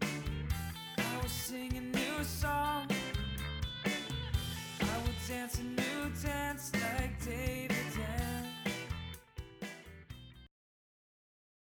I 0.03 1.21
will 1.21 1.29
sing 1.29 1.77
a 1.77 1.97
new 1.97 2.25
song. 2.25 2.87
I 4.81 4.99
will 5.05 5.15
dance 5.29 5.59
a 5.59 5.65
new 5.65 6.13
dance 6.23 6.71
like 6.75 7.25
David. 7.25 7.72